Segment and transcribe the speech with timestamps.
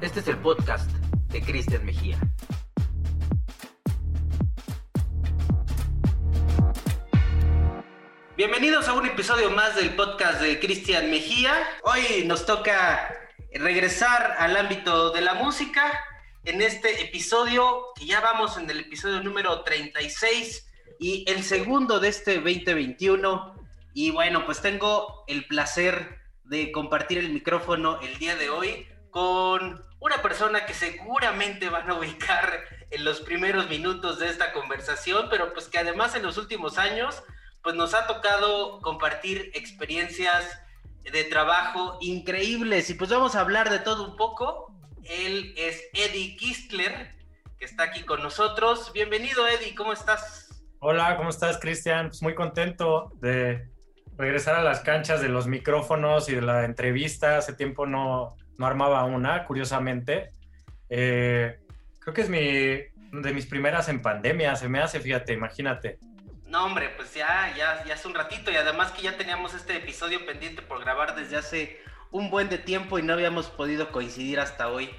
[0.00, 0.90] Este es el podcast
[1.28, 2.18] de Cristian Mejía.
[8.34, 11.52] Bienvenidos a un episodio más del podcast de Cristian Mejía.
[11.82, 13.14] Hoy nos toca
[13.52, 16.02] regresar al ámbito de la música
[16.44, 20.66] en este episodio, que ya vamos en el episodio número 36
[20.98, 23.54] y el segundo de este 2021.
[23.92, 26.17] Y bueno, pues tengo el placer
[26.48, 31.94] de compartir el micrófono el día de hoy con una persona que seguramente van a
[31.94, 36.78] ubicar en los primeros minutos de esta conversación, pero pues que además en los últimos
[36.78, 37.22] años
[37.62, 40.60] pues nos ha tocado compartir experiencias
[41.02, 44.74] de trabajo increíbles y pues vamos a hablar de todo un poco.
[45.04, 47.14] Él es Eddie Kistler,
[47.58, 48.92] que está aquí con nosotros.
[48.92, 50.62] Bienvenido Eddie, ¿cómo estás?
[50.80, 52.08] Hola, ¿cómo estás Cristian?
[52.08, 53.68] Pues muy contento de
[54.18, 57.38] regresar a las canchas de los micrófonos y de la entrevista.
[57.38, 60.32] Hace tiempo no, no armaba una, curiosamente.
[60.90, 61.58] Eh,
[62.00, 65.98] creo que es mi, de mis primeras en pandemia, se me hace, fíjate, imagínate.
[66.46, 69.76] No, hombre, pues ya, ya, ya hace un ratito y además que ya teníamos este
[69.76, 71.78] episodio pendiente por grabar desde hace
[72.10, 74.90] un buen de tiempo y no habíamos podido coincidir hasta hoy.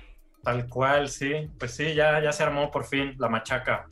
[0.44, 1.50] Tal cual, sí.
[1.58, 3.88] Pues sí, ya, ya se armó por fin la machaca.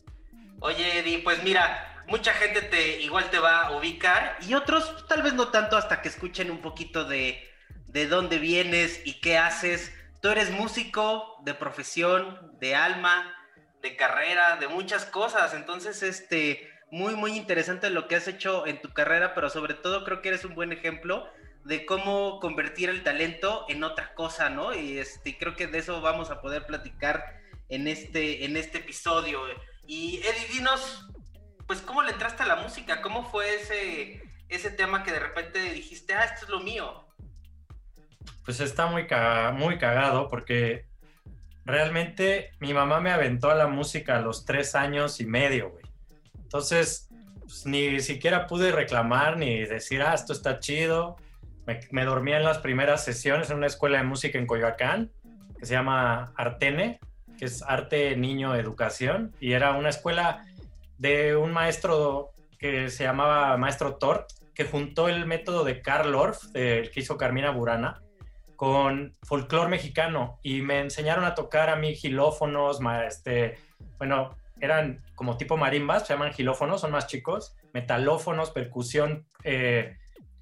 [0.59, 5.21] Oye, Eddie, pues mira, mucha gente te igual te va a ubicar y otros tal
[5.21, 7.47] vez no tanto hasta que escuchen un poquito de,
[7.87, 9.93] de dónde vienes y qué haces.
[10.21, 13.35] Tú eres músico de profesión, de alma,
[13.81, 15.53] de carrera, de muchas cosas.
[15.53, 20.03] Entonces, este, muy, muy interesante lo que has hecho en tu carrera, pero sobre todo
[20.03, 21.29] creo que eres un buen ejemplo
[21.65, 24.73] de cómo convertir el talento en otra cosa, ¿no?
[24.73, 29.41] Y este, creo que de eso vamos a poder platicar en este, en este episodio.
[29.85, 31.07] Y Eddie, dinos,
[31.67, 33.01] pues, ¿cómo le entraste a la música?
[33.01, 37.05] ¿Cómo fue ese, ese tema que de repente dijiste, ah, esto es lo mío?
[38.45, 39.05] Pues está muy,
[39.53, 40.87] muy cagado porque
[41.65, 45.83] realmente mi mamá me aventó a la música a los tres años y medio, güey.
[46.41, 47.09] Entonces,
[47.41, 51.17] pues, ni siquiera pude reclamar ni decir, ah, esto está chido.
[51.91, 55.11] Me, dormía en las primeras sesiones en una escuela de música en Coyoacán,
[55.59, 57.01] que se llama Artene,
[57.37, 60.45] que es Arte Niño Educación, y era una escuela
[60.97, 66.43] de un maestro que se llamaba Maestro Tort, que juntó el método de Karl Orff,
[66.53, 68.01] el que hizo Carmina Burana,
[68.55, 70.39] con folclore mexicano.
[70.41, 73.57] Y me enseñaron a tocar a mí gilófonos, este,
[73.99, 79.95] bueno, eran como tipo marimbas, se llaman gilófonos, son más chicos, metalófonos, percusión eh,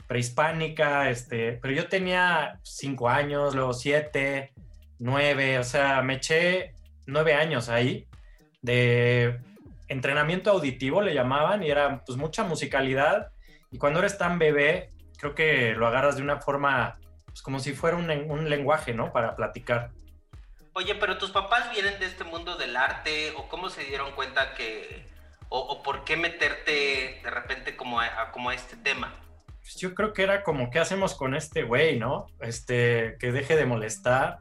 [0.07, 4.53] prehispánica, este, pero yo tenía cinco años, luego siete,
[4.99, 6.73] nueve, o sea, me eché
[7.05, 8.07] nueve años ahí
[8.61, 9.39] de
[9.87, 13.31] entrenamiento auditivo, le llamaban, y era pues mucha musicalidad,
[13.71, 17.73] y cuando eres tan bebé, creo que lo agarras de una forma, pues como si
[17.73, 19.11] fuera un, un lenguaje, ¿no?
[19.11, 19.91] Para platicar.
[20.73, 24.53] Oye, pero tus papás vienen de este mundo del arte o cómo se dieron cuenta
[24.55, 25.05] que
[25.49, 29.13] o, por qué meterte de repente como a, como a este tema.
[29.61, 32.27] Pues yo creo que era como qué hacemos con este güey, ¿no?
[32.39, 34.39] Este que deje de molestar.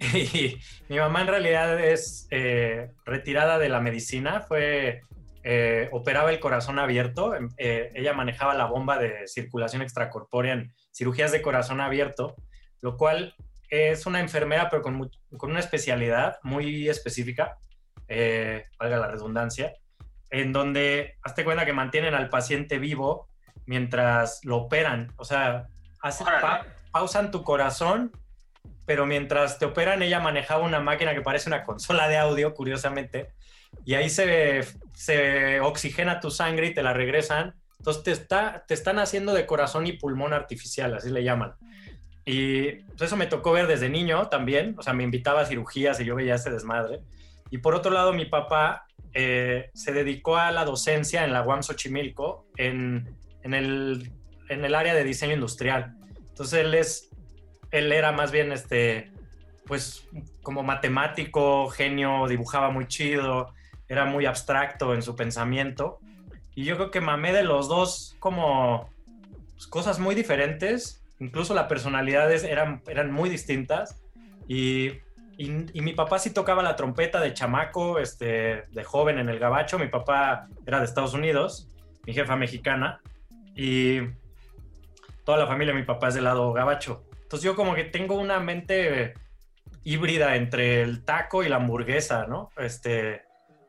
[0.00, 5.02] Y mi mamá en realidad es eh, retirada de la medicina, fue
[5.42, 10.74] eh, operaba el corazón abierto, em, eh, ella manejaba la bomba de circulación extracorpórea en
[10.92, 12.34] cirugías de corazón abierto,
[12.80, 13.34] lo cual
[13.68, 17.58] es una enfermera, pero con, una especialidad muy específica,
[18.80, 19.72] valga la redundancia,
[20.30, 23.28] en donde hazte cuenta que mantienen al paciente vivo
[23.66, 25.12] mientras lo operan.
[25.16, 25.68] O sea,
[26.90, 28.10] pausan tu corazón,
[28.86, 33.30] pero mientras te operan, ella manejaba una máquina que parece una consola de audio, curiosamente,
[33.84, 34.62] y ahí se,
[34.94, 37.54] se oxigena tu sangre y te la regresan.
[37.78, 41.54] Entonces te, está, te están haciendo de corazón y pulmón artificial, así le llaman.
[42.24, 45.98] Y pues, eso me tocó ver desde niño también, o sea, me invitaba a cirugías
[46.00, 47.00] y yo veía ese desmadre.
[47.50, 51.62] Y por otro lado, mi papá eh, se dedicó a la docencia en la UAM
[51.62, 54.12] Xochimilco en, en, el,
[54.48, 55.96] en el área de diseño industrial.
[56.28, 57.09] Entonces él, es,
[57.70, 59.10] él era más bien este,
[59.66, 60.06] pues
[60.42, 63.52] como matemático, genio, dibujaba muy chido,
[63.88, 65.98] era muy abstracto en su pensamiento.
[66.54, 68.90] Y yo creo que mamé de los dos como
[69.54, 74.02] pues, cosas muy diferentes incluso las personalidades eran, eran muy distintas
[74.48, 74.88] y,
[75.36, 79.78] y, mi papá sí tocaba la trompeta de chamaco, este, de joven en el gabacho,
[79.78, 81.68] mi papá era de Estados Unidos,
[82.04, 83.00] mi jefa mexicana
[83.54, 84.00] y
[85.24, 87.04] toda la familia de mi papá es del lado gabacho.
[87.30, 89.14] Entonces yo como que tengo una mente
[89.84, 92.50] híbrida entre el taco y la hamburguesa, ¿no?
[92.56, 93.22] Este,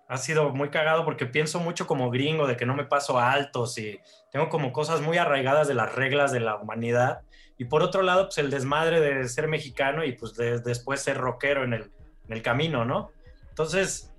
[0.07, 3.31] ha sido muy cagado porque pienso mucho como gringo de que no me paso a
[3.31, 3.99] altos y
[4.31, 7.21] tengo como cosas muy arraigadas de las reglas de la humanidad
[7.55, 11.63] y por otro lado, pues el desmadre de ser mexicano y pues después ser rockero
[11.63, 11.91] en el,
[12.25, 13.11] en el camino, ¿no?
[13.49, 14.11] Entonces,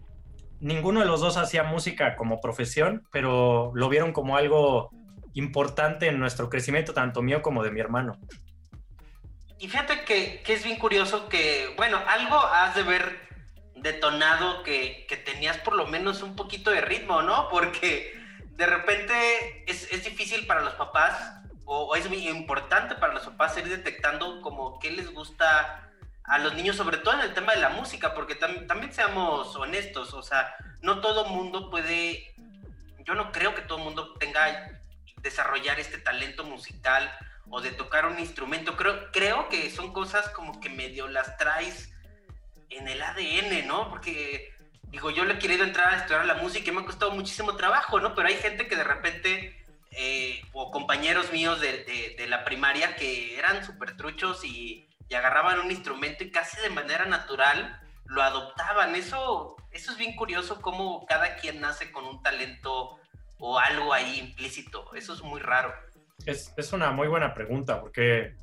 [0.61, 4.91] ninguno de los dos hacía música como profesión, pero lo vieron como algo
[5.35, 8.21] importante en nuestro crecimiento, tanto mío como de mi hermano.
[9.63, 13.21] Y fíjate que, que es bien curioso que, bueno, algo has de ver
[13.77, 17.49] detonado que, que, tenías por lo menos un poquito de ritmo, ¿no?
[17.49, 18.13] Porque
[18.57, 23.57] de repente es, es difícil para los papás, o, es muy importante para los papás
[23.57, 25.89] ir detectando como qué les gusta
[26.25, 29.55] a los niños, sobre todo en el tema de la música, porque tam también seamos
[29.55, 32.35] honestos, o sea, no todo mundo puede,
[33.05, 34.73] yo no creo que todo mundo tenga
[35.19, 37.17] desarrollar este talento musical
[37.51, 38.77] o de tocar un instrumento.
[38.77, 41.93] Creo, creo que son cosas como que medio las traes
[42.71, 43.89] en el ADN, ¿no?
[43.91, 44.55] Porque,
[44.85, 47.57] digo, yo le he querido entrar a estudiar la música y me ha costado muchísimo
[47.57, 48.15] trabajo, ¿no?
[48.15, 52.97] Pero hay gente que de repente, eh, o compañeros míos de, de, de, la primaria
[52.97, 58.23] que eran súper truchos y, y, agarraban un instrumento y casi de manera natural lo
[58.23, 58.95] adoptaban.
[58.95, 62.99] Eso, eso es bien curioso, cómo cada quien nace con un talento
[63.39, 64.95] o algo ahí implícito.
[64.95, 65.75] Eso es muy raro.
[66.27, 68.35] Es, es una muy buena pregunta porque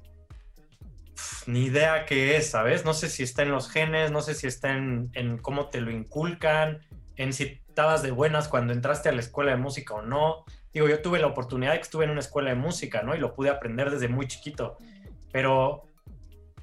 [1.47, 2.85] ni idea qué es, ¿sabes?
[2.85, 5.81] No sé si está en los genes, no sé si está en, en, cómo te
[5.81, 6.79] lo inculcan,
[7.15, 10.43] en si estabas de buenas cuando entraste a la escuela de música o no.
[10.73, 13.15] Digo, yo tuve la oportunidad de que estuve en una escuela de música, ¿no?
[13.15, 14.77] Y lo pude aprender desde muy chiquito.
[15.31, 15.83] Pero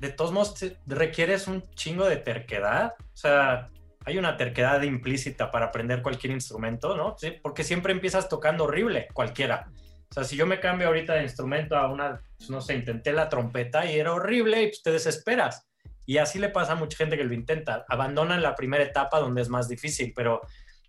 [0.01, 2.95] de todos modos requieres un chingo de terquedad.
[2.99, 3.71] O sea,
[4.05, 7.17] hay una terquedad implícita para aprender cualquier instrumento, ¿no?
[7.19, 9.69] Sí, porque siempre empiezas tocando horrible, cualquiera.
[10.17, 13.29] Sea, si yo me cambio ahorita de instrumento a una, pues, no sé, intenté la
[13.29, 15.69] trompeta y era horrible y pues te desesperas.
[16.07, 17.85] Y así le pasa a mucha gente que lo intenta.
[17.87, 20.41] Abandonan la primera etapa donde es más difícil, pero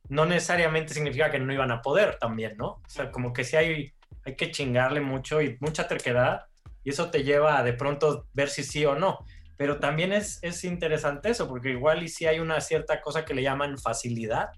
[0.07, 2.67] no necesariamente significa que no iban a poder también, ¿no?
[2.67, 3.91] O sea, como que sí hay,
[4.23, 6.45] hay que chingarle mucho y mucha terquedad
[6.85, 9.25] y eso te lleva a de pronto ver si sí o no.
[9.57, 13.33] Pero también es, es interesante eso, porque igual y si hay una cierta cosa que
[13.33, 14.51] le llaman facilidad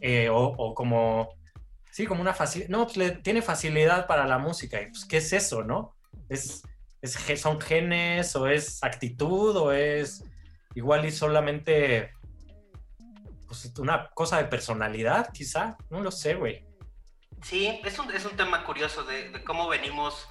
[0.00, 1.28] eh, o, o como
[2.00, 2.70] Sí, como una facilidad.
[2.70, 4.80] No, pues tiene facilidad para la música.
[4.80, 5.94] Y pues, ¿qué es eso, no?
[6.30, 6.62] ¿Es,
[7.02, 10.24] es, ¿Son genes o es actitud o es
[10.74, 12.14] igual y solamente
[13.46, 15.76] pues, una cosa de personalidad, quizá?
[15.90, 16.64] No lo sé, güey.
[17.42, 20.26] Sí, es un, es un tema curioso de, de, cómo venimos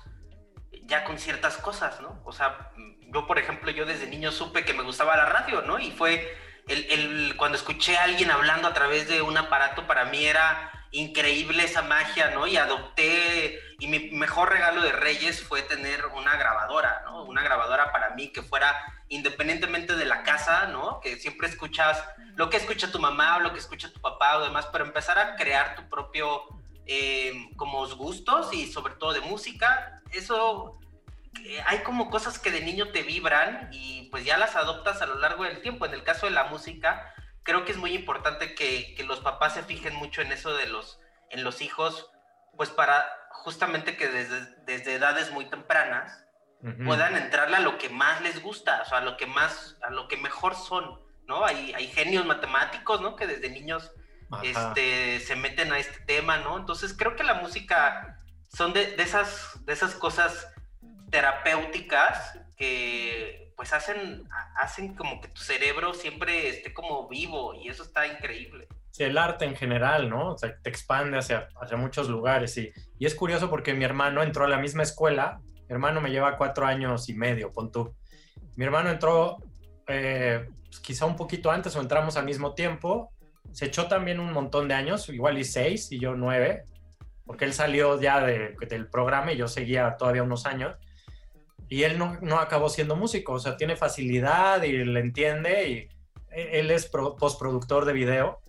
[0.86, 2.20] ya con ciertas cosas, ¿no?
[2.26, 2.72] O sea,
[3.14, 5.78] yo, por ejemplo, yo desde niño supe que me gustaba la radio, ¿no?
[5.78, 6.36] Y fue
[6.68, 10.79] el, el, cuando escuché a alguien hablando a través de un aparato, para mí era
[10.92, 12.48] increíble esa magia, ¿no?
[12.48, 17.24] Y adopté, y mi mejor regalo de Reyes fue tener una grabadora, ¿no?
[17.24, 18.76] Una grabadora para mí que fuera
[19.10, 21.00] independientemente de la casa, ¿no?
[21.00, 22.04] Que siempre escuchas
[22.36, 25.20] lo que escucha tu mamá o lo que escucha tu papá o demás, pero empezar
[25.20, 26.44] a crear tu propio,
[26.86, 30.80] eh, como gustos y sobre todo de música, eso
[31.46, 35.06] eh, hay como cosas que de niño te vibran y pues ya las adoptas a
[35.06, 35.86] lo largo del tiempo.
[35.86, 37.14] En el caso de la música,
[37.50, 40.68] creo que es muy importante que, que, los papás se fijen mucho en eso de
[40.68, 41.00] los,
[41.32, 42.12] en los hijos,
[42.56, 46.26] pues para justamente que desde, desde edades muy tempranas
[46.62, 46.86] uh -huh.
[46.86, 49.90] puedan entrarle a lo que más les gusta, o sea, a lo que más, a
[49.90, 51.44] lo que mejor son, ¿no?
[51.44, 53.16] Hay, hay genios matemáticos, ¿no?
[53.16, 53.92] Que desde niños
[54.44, 56.56] este, se meten a este tema, ¿no?
[56.56, 58.20] Entonces creo que la música
[58.56, 60.54] son de, de esas, de esas cosas
[61.10, 64.28] terapéuticas que pues hacen,
[64.58, 68.68] hacen como que tu cerebro siempre esté como vivo y eso está increíble.
[68.92, 70.34] Sí, el arte en general, ¿no?
[70.34, 74.22] O sea, te expande hacia, hacia muchos lugares y, y es curioso porque mi hermano
[74.24, 77.96] entró a la misma escuela, mi hermano me lleva cuatro años y medio, pon tú.
[78.56, 79.38] Mi hermano entró
[79.88, 83.14] eh, pues quizá un poquito antes o entramos al mismo tiempo,
[83.54, 86.64] se echó también un montón de años, igual y seis y yo nueve,
[87.26, 90.76] porque él salió ya de, del programa y yo seguía todavía unos años
[91.70, 95.74] y él no, no, acabó siendo músico, o sea, tiene facilidad y le entiende y
[96.32, 98.40] e, él es pro, postproductor de video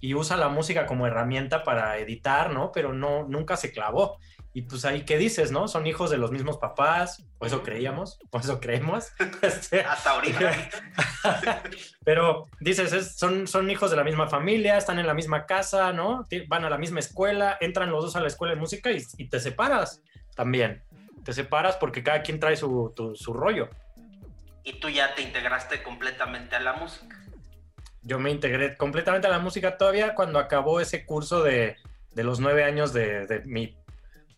[0.00, 2.72] y usa la música como herramienta para editar, ¿no?
[2.72, 4.18] Pero no, nunca se clavó.
[4.52, 5.68] Y pues ahí, ¿qué dices, no?
[5.68, 9.12] Son hijos de los mismos papás, por eso creíamos, por eso creemos.
[9.42, 10.70] Este, Hasta ahorita.
[12.04, 15.92] Pero dices, es, son, son hijos de la misma familia, están en la misma casa,
[15.92, 16.26] ¿no?
[16.48, 19.28] Van a la misma escuela, entran los dos a la escuela de música y, y
[19.28, 20.02] te separas
[20.34, 20.82] también
[21.30, 23.70] te separas porque cada quien trae su, tu, su rollo.
[24.64, 27.16] Y tú ya te integraste completamente a la música.
[28.02, 31.76] Yo me integré completamente a la música todavía cuando acabó ese curso de,
[32.16, 33.76] de los nueve años de, de mi,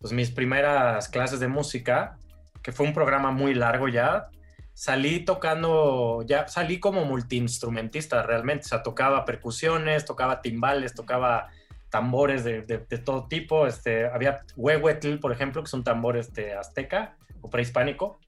[0.00, 2.18] pues, mis primeras clases de música,
[2.62, 4.28] que fue un programa muy largo ya.
[4.74, 11.48] Salí tocando, ya salí como multiinstrumentista realmente, o sea, tocaba percusiones, tocaba timbales, tocaba
[11.92, 12.62] tambores de,
[13.04, 13.66] todo tipo.
[13.68, 18.18] Este, había huehuetl, por ejemplo, que es un tambor este, azteca o prehispánico.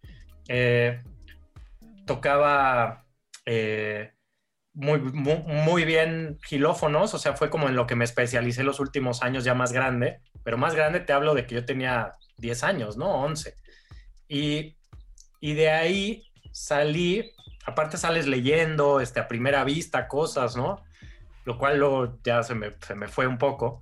[0.49, 1.03] eh,
[2.07, 3.07] tocaba
[3.47, 4.13] eh,
[4.75, 8.81] muy, muy, muy, bien gilófonos, o sea, fue como en lo que me especialicé los
[8.81, 12.65] últimos años ya más grande, pero más grande te hablo de que yo tenía 10
[12.65, 13.09] años, ¿no?
[13.23, 13.55] 11.
[14.29, 14.77] Y,
[15.41, 17.33] y de ahí salí,
[17.65, 20.85] aparte sales leyendo este, a primera vista cosas, ¿no?
[21.45, 23.81] Lo cual luego ya se me, se me fue un poco.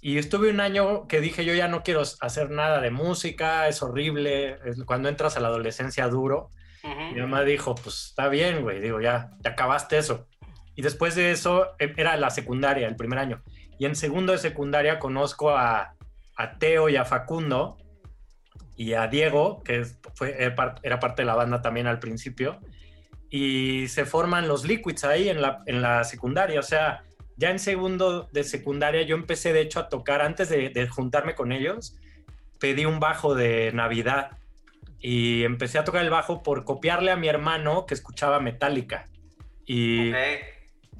[0.00, 3.82] Y estuve un año que dije, yo ya no quiero hacer nada de música, es
[3.82, 6.50] horrible, cuando entras a la adolescencia duro.
[6.82, 10.26] Mi mamá dijo, pues está bien, güey, digo, ya, te acabaste eso.
[10.74, 13.42] Y después de eso e, era la secundaria, el primer año.
[13.78, 15.94] Y en segundo de secundaria conozco a,
[16.36, 17.76] a Teo y a Facundo
[18.76, 20.34] y a Diego, que fue,
[20.82, 22.60] era parte de la banda también al principio.
[23.30, 26.58] Y se forman los Liquids ahí en la, en la secundaria.
[26.60, 27.04] O sea,
[27.36, 31.34] ya en segundo de secundaria yo empecé de hecho a tocar, antes de, de juntarme
[31.34, 31.96] con ellos,
[32.58, 34.32] pedí un bajo de Navidad
[35.00, 39.06] y empecé a tocar el bajo por copiarle a mi hermano que escuchaba Metallica.
[39.64, 40.12] Y,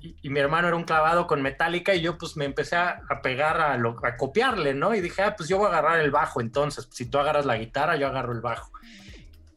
[0.00, 3.60] y, mi hermano era un clavado con Metallica y yo pues me empecé a, pegar
[3.60, 4.94] a, lo, a copiarle, ¿no?
[4.94, 7.58] Y dije, ah, pues yo voy a agarrar el bajo entonces, si tú agarras la
[7.58, 8.70] guitarra, yo agarro el bajo.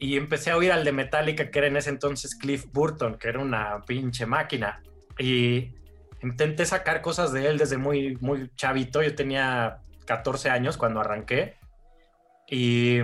[0.03, 3.29] Y empecé a oír al de Metallica, que era en ese entonces Cliff Burton, que
[3.29, 4.83] era una pinche máquina.
[5.17, 5.71] Y
[6.21, 9.01] intenté sacar cosas de él desde muy, muy chavito.
[9.01, 11.55] Yo tenía 14 años cuando arranqué.
[12.49, 12.99] Y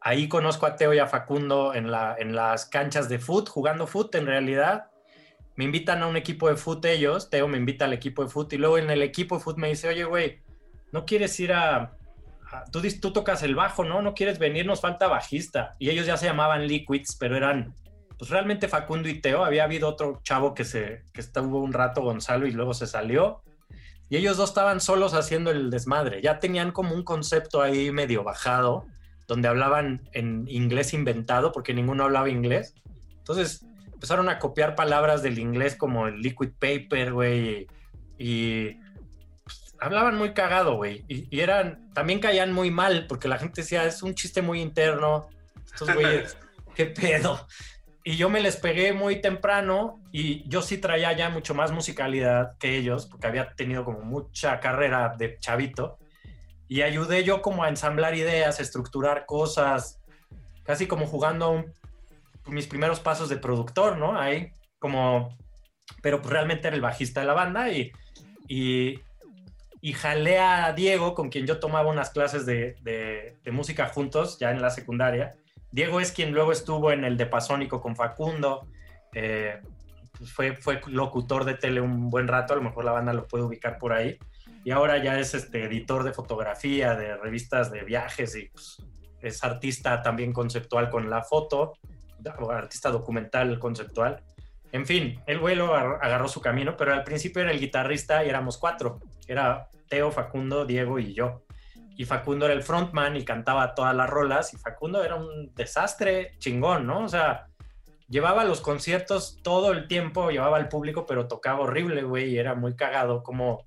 [0.00, 3.88] Ahí conozco a Teo y a Facundo en, la, en las canchas de foot, jugando
[3.88, 4.92] foot en realidad.
[5.56, 8.52] Me invitan a un equipo de foot ellos, Teo me invita al equipo de foot
[8.52, 10.40] y luego en el equipo de foot me dice, oye, güey,
[10.92, 11.97] ¿no quieres ir a...
[12.72, 14.02] tú, tú tocas el bajo, ¿no?
[14.02, 14.66] ¿No quieres venir?
[14.66, 15.76] Nos falta bajista.
[15.78, 17.74] Y ellos ya se llamaban Liquids, pero eran,
[18.18, 19.44] pues realmente Facundo y Teo.
[19.44, 23.42] Había habido otro chavo que, se, que estuvo un rato, Gonzalo, y luego se salió.
[24.10, 26.22] Y ellos dos estaban solos haciendo el desmadre.
[26.22, 28.86] Ya tenían como un concepto ahí medio bajado
[29.26, 32.74] donde hablaban en inglés inventado, porque ninguno hablaba inglés.
[33.18, 37.66] Entonces empezaron a copiar palabras del inglés como el liquid paper, güey,
[38.18, 38.76] y
[39.80, 44.02] hablaban muy cagado, güey, y, eran, también caían muy mal, porque la gente decía, es
[44.02, 45.28] un chiste muy interno,
[45.64, 46.36] estos güeyes,
[46.74, 47.46] qué pedo.
[48.04, 52.56] Y yo me les pegué muy temprano y yo sí traía ya mucho más musicalidad
[52.58, 55.98] que ellos, porque había tenido como mucha carrera de chavito
[56.68, 60.00] y ayudé yo como a ensamblar ideas, estructurar cosas,
[60.64, 61.64] casi como jugando
[62.46, 64.18] mis primeros pasos de productor, ¿no?
[64.18, 65.36] Ahí como,
[66.02, 67.90] pero pues realmente era el bajista de la banda y,
[68.46, 69.00] y,
[69.80, 74.50] y jalé a Diego, con quien yo tomaba unas clases de, de, música juntos, ya
[74.50, 75.36] en la secundaria.
[75.70, 78.66] Diego es quien luego estuvo en el de Pasónico con Facundo,
[79.14, 79.60] eh,
[80.16, 83.26] pues fue, fue locutor de tele un buen rato, a lo mejor la banda lo
[83.26, 84.18] puede ubicar por ahí
[84.64, 88.82] y ahora ya es este editor de fotografía, de revistas de viajes y pues,
[89.22, 91.72] es artista también conceptual con la foto,
[92.50, 94.22] artista documental conceptual.
[94.70, 98.58] En fin, el vuelo agarró su camino, pero al principio era el guitarrista y éramos
[98.58, 99.00] cuatro.
[99.28, 101.44] Era Teo, Facundo, Diego y yo.
[101.96, 106.36] Y Facundo era el frontman y cantaba todas las rolas y Facundo era un desastre
[106.38, 107.04] chingón, ¿no?
[107.04, 107.48] O sea,
[108.08, 112.54] llevaba los conciertos todo el tiempo, llevaba al público, pero tocaba horrible, güey, y era
[112.54, 113.66] muy cagado como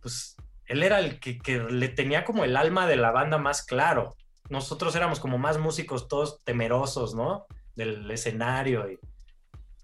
[0.00, 4.16] pues él era el que, le tenía como el alma de la banda más claro.
[4.48, 7.46] Nosotros éramos como más músicos todos temerosos, ¿no?
[7.74, 8.98] Del escenario y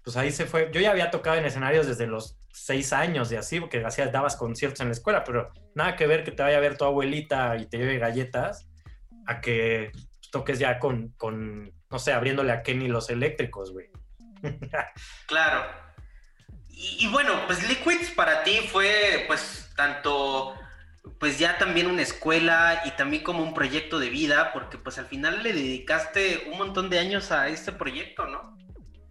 [0.03, 0.71] pues ahí se fue.
[0.71, 4.35] Yo ya había tocado en escenarios desde los seis años y así, porque hacías, dabas
[4.35, 7.55] conciertos en la escuela, pero nada que ver que te vaya a ver tu abuelita
[7.57, 8.67] y te lleve galletas
[9.25, 9.91] a que
[10.31, 13.87] toques ya con, con no sé, abriéndole a Kenny los eléctricos, güey.
[15.27, 15.65] claro.
[16.69, 20.55] Y, y, bueno, pues Liquids para ti fue, pues, tanto
[21.19, 25.05] pues ya también una escuela y también como un proyecto de vida, porque pues al
[25.05, 28.55] final le dedicaste un montón de años a este proyecto, ¿no?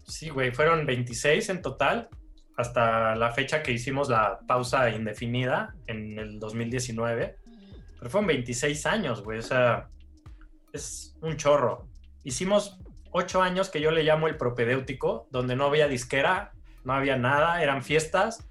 [0.06, 2.08] Sí, güey, fueron 26 en total
[2.56, 7.36] hasta la fecha que hicimos la pausa indefinida en el 2019.
[7.98, 9.88] Pero fueron 26 años, güey, o sea,
[10.72, 11.88] es un chorro.
[12.24, 12.78] Hicimos
[13.10, 16.52] 8 años que yo le llamo el propedéutico, donde no había disquera,
[16.84, 18.46] no había nada, eran fiestas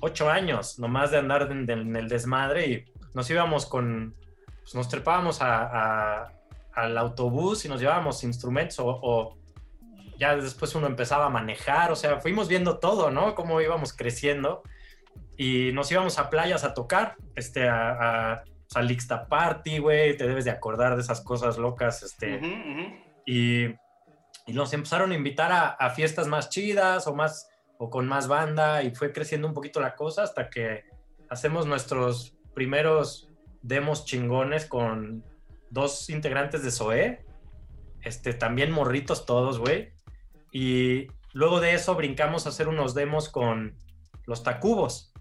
[0.00, 2.84] ocho años nomás de andar en, el desmadre y
[3.14, 4.14] nos íbamos con,
[4.62, 9.36] pues nos trepábamos al autobús y nos llevábamos instrumentos o,
[10.18, 13.34] ya después uno empezaba a manejar, o sea, fuimos viendo todo, ¿no?
[13.34, 14.62] Cómo íbamos creciendo
[15.36, 18.44] y nos íbamos a playas a tocar, este, a, a,
[18.74, 22.40] a Party, güey, te debes de acordar de esas cosas locas, este,
[23.26, 23.66] Y,
[24.46, 28.28] y, nos empezaron a invitar a, a fiestas más chidas o más o con más
[28.28, 30.84] banda y fue creciendo un poquito la cosa hasta que
[31.28, 33.28] hacemos nuestros primeros
[33.60, 35.24] demos chingones con
[35.70, 37.26] dos integrantes de SOE
[38.06, 39.92] este, también morritos todos, güey.
[40.52, 43.76] Y luego de eso brincamos a hacer unos demos con
[44.26, 45.12] los Tacubos.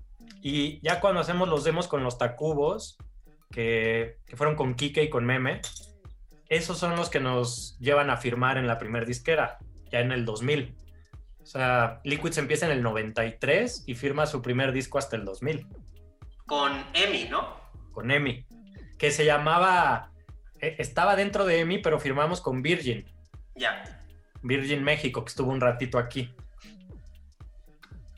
[0.41, 2.97] Y ya cuando hacemos los demos con los Tacubos,
[3.51, 5.61] que, que fueron con Kike y con Meme,
[6.49, 9.57] esos son los que nos llevan a firmar en la primer disquera,
[9.91, 10.75] ya en el 2000.
[11.41, 15.67] O sea, Liquids empieza en el 93 y firma su primer disco hasta el 2000.
[16.45, 17.55] Con Emi, ¿no?
[17.91, 18.45] Con Emi.
[18.97, 20.11] Que se llamaba.
[20.59, 23.05] eh, Estaba dentro de Emi, pero firmamos con Virgin.
[23.55, 23.94] Ya.
[24.45, 26.33] Virgin México, que estuvo un ratito aquí.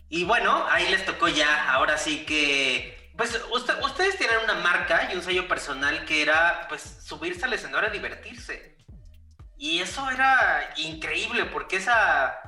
[0.10, 3.12] Y bueno, ahí les tocó ya, ahora sí que.
[3.18, 7.54] Pues usted- ustedes tienen una marca y un sello personal que era, pues, subirse al
[7.54, 8.78] escenario a divertirse.
[9.58, 12.40] Y eso era increíble, porque esa.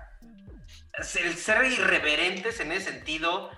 [1.16, 3.50] El ser irreverentes en ese sentido,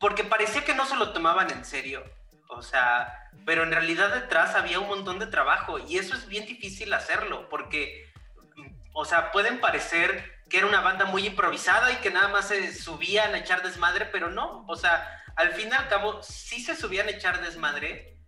[0.00, 2.04] porque parecía que no se lo tomaban en serio.
[2.48, 6.44] O sea, pero en realidad detrás había un montón de trabajo y eso es bien
[6.44, 8.07] difícil hacerlo, porque,
[9.00, 12.74] o sea, pueden parecer que era una banda muy improvisada y que nada más se
[12.74, 16.74] subían a echar desmadre, pero no, o sea, al fin y al cabo sí se
[16.74, 18.18] subían a echar desmadre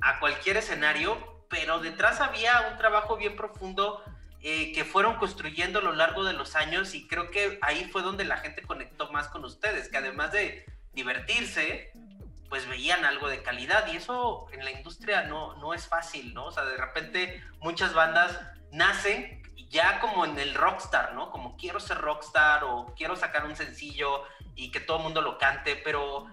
[0.00, 4.04] a cualquier escenario, pero detrás había un trabajo bien profundo
[4.40, 8.02] eh, que fueron construyendo a lo largo de los años y creo que ahí fue
[8.02, 11.90] donde la gente conectó más con ustedes, que además de divertirse,
[12.48, 16.44] pues veían algo de calidad y eso en la industria no, no es fácil, ¿no?
[16.44, 18.38] O sea, de repente muchas bandas
[18.70, 19.42] nacen
[19.74, 21.32] ya como en el rockstar, ¿no?
[21.32, 24.22] Como quiero ser rockstar o quiero sacar un sencillo
[24.54, 26.26] y que todo el mundo lo cante, pero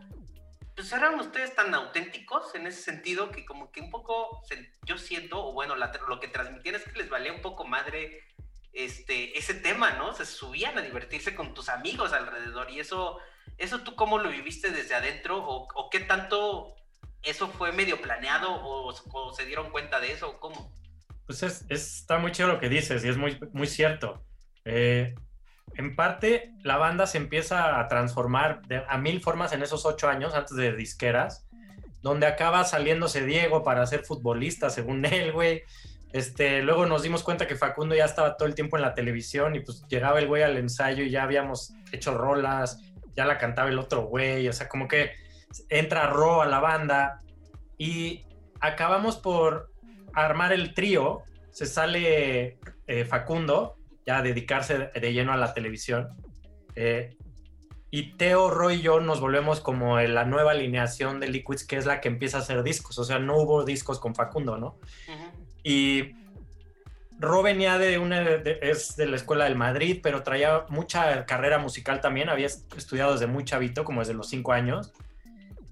[0.75, 4.43] pues eran ustedes tan auténticos en ese sentido que como que un poco
[4.85, 8.23] yo siento, o bueno, la- lo que transmitían es que les valía un poco madre
[8.73, 10.13] este, ese tema, ¿no?
[10.13, 13.17] Se subían a divertirse con tus amigos alrededor y eso,
[13.57, 16.75] eso tú cómo lo viviste desde adentro o, o qué tanto
[17.23, 20.71] eso fue medio planeado o, o se dieron cuenta de eso o cómo.
[21.31, 24.25] Pues es, es- está muy chido lo que dices y es muy, muy cierto.
[24.65, 25.15] Eh,
[25.75, 30.33] en parte, la banda se empieza a transformar a mil formas en esos ocho años
[30.35, 31.47] antes de disqueras,
[32.01, 35.63] donde acaba saliéndose Diego para ser futbolista, según él, güey.
[36.11, 39.55] Este, luego nos dimos cuenta que Facundo ya estaba todo el tiempo en la televisión
[39.55, 42.81] y pues llegaba el güey al ensayo y ya habíamos hecho rolas,
[43.15, 45.11] ya la cantaba el otro güey, o sea, como que
[45.69, 47.21] entra Ro a la banda
[47.77, 48.25] y
[48.59, 49.70] acabamos por
[50.13, 56.09] armar el trío, se sale eh, Facundo, ya a dedicarse de lleno a la televisión.
[56.75, 57.15] eh,
[57.93, 61.85] y Teo, Roy y yo nos volvemos como la nueva alineación de Liquids, que es
[61.85, 62.97] la que empieza a hacer discos.
[62.97, 64.77] O sea, no hubo discos con Facundo, ¿no?
[65.61, 66.13] Y
[67.19, 71.57] Ro venía de una, de- es de la escuela del Madrid, pero traía mucha carrera
[71.57, 72.29] musical también.
[72.29, 74.93] Había estudiado desde muy chavito, como desde los cinco años.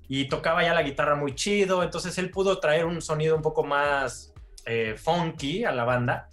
[0.10, 1.84] Y tocaba ya la guitarra muy chido.
[1.84, 4.29] Entonces él pudo traer un sonido un poco más
[4.70, 6.30] eh, funky a la banda.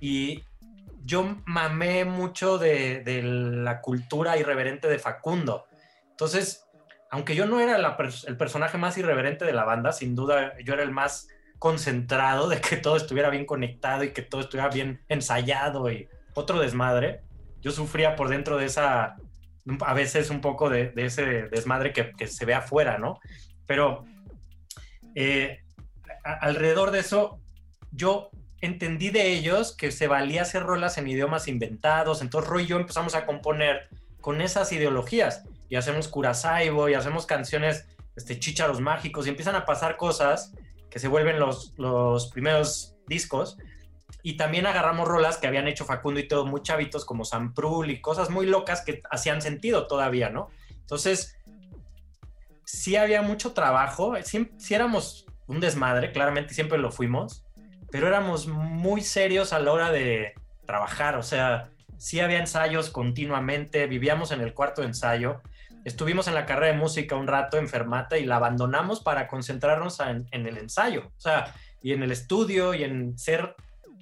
[0.00, 0.42] Y
[1.04, 5.66] yo mamé mucho de, de la cultura irreverente de Facundo.
[6.10, 6.64] Entonces,
[7.10, 7.96] aunque yo no era la
[8.26, 12.60] el personaje más irreverente de la banda, sin duda yo era el más concentrado de
[12.60, 17.20] que todo estuviera bien conectado y que todo estuviera bien ensayado y otro desmadre.
[17.62, 19.16] Yo sufría por dentro de esa,
[19.86, 23.20] a veces un poco de, de ese desmadre que, que se ve afuera, ¿no?
[23.66, 24.04] Pero
[25.14, 25.60] eh,
[26.24, 27.40] a- alrededor de eso,
[27.94, 28.30] yo
[28.60, 32.76] entendí de ellos que se valía hacer rolas en idiomas inventados, entonces Roy y yo
[32.76, 33.88] empezamos a componer
[34.20, 39.64] con esas ideologías y hacemos Curasaibo y hacemos canciones, este, chícharos mágicos y empiezan a
[39.66, 40.52] pasar cosas
[40.90, 43.58] que se vuelven los, los primeros discos
[44.22, 48.00] y también agarramos rolas que habían hecho Facundo y todo muy chavitos como Samprul y
[48.00, 50.48] cosas muy locas que hacían sentido todavía, ¿no?
[50.70, 51.36] Entonces,
[52.64, 57.43] sí había mucho trabajo, sí, sí éramos un desmadre, claramente siempre lo fuimos,
[57.94, 60.34] pero éramos muy serios a la hora de
[60.66, 65.42] trabajar, o sea, sí había ensayos continuamente, vivíamos en el cuarto de ensayo,
[65.84, 70.26] estuvimos en la carrera de música un rato enfermata y la abandonamos para concentrarnos en,
[70.32, 71.54] el ensayo, o sea,
[71.84, 73.54] y en el estudio y en ser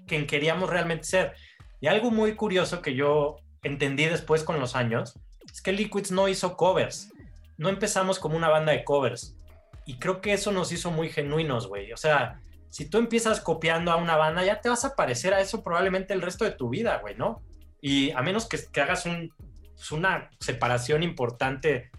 [0.06, 1.34] quien queríamos realmente ser.
[1.82, 5.18] Y algo muy curioso que yo entendí después con los años
[5.52, 7.12] es que Liquids no hizo covers,
[7.58, 9.36] no empezamos como una banda de covers.
[9.84, 11.92] Y creo que eso nos hizo muy genuinos, güey.
[11.92, 12.40] O sea,
[12.72, 16.14] si tú empiezas copiando a una banda, ya te vas a parecer a eso probablemente
[16.14, 17.42] el resto de tu vida, güey, ¿no?
[17.82, 21.90] Y a menos que, hagas pues, una separación importante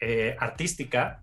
[0.00, 1.20] eh, artística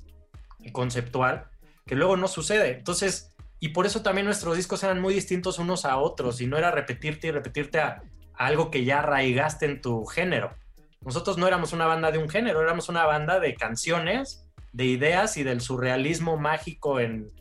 [0.59, 1.49] y conceptual,
[1.87, 2.77] que luego no sucede.
[2.77, 6.59] Entonces, y por eso también nuestros discos eran muy distintos unos a otros y no
[6.59, 8.03] era repetirte y repetirte a,
[8.35, 10.55] algo que ya arraigaste en tu género.
[11.01, 15.35] Nosotros no éramos una banda de un género, éramos una banda de canciones, de ideas
[15.37, 17.31] y del surrealismo mágico en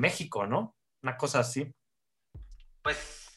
[0.00, 0.74] México, ¿no?
[1.02, 1.72] Una cosa así.
[2.82, 3.30] Pues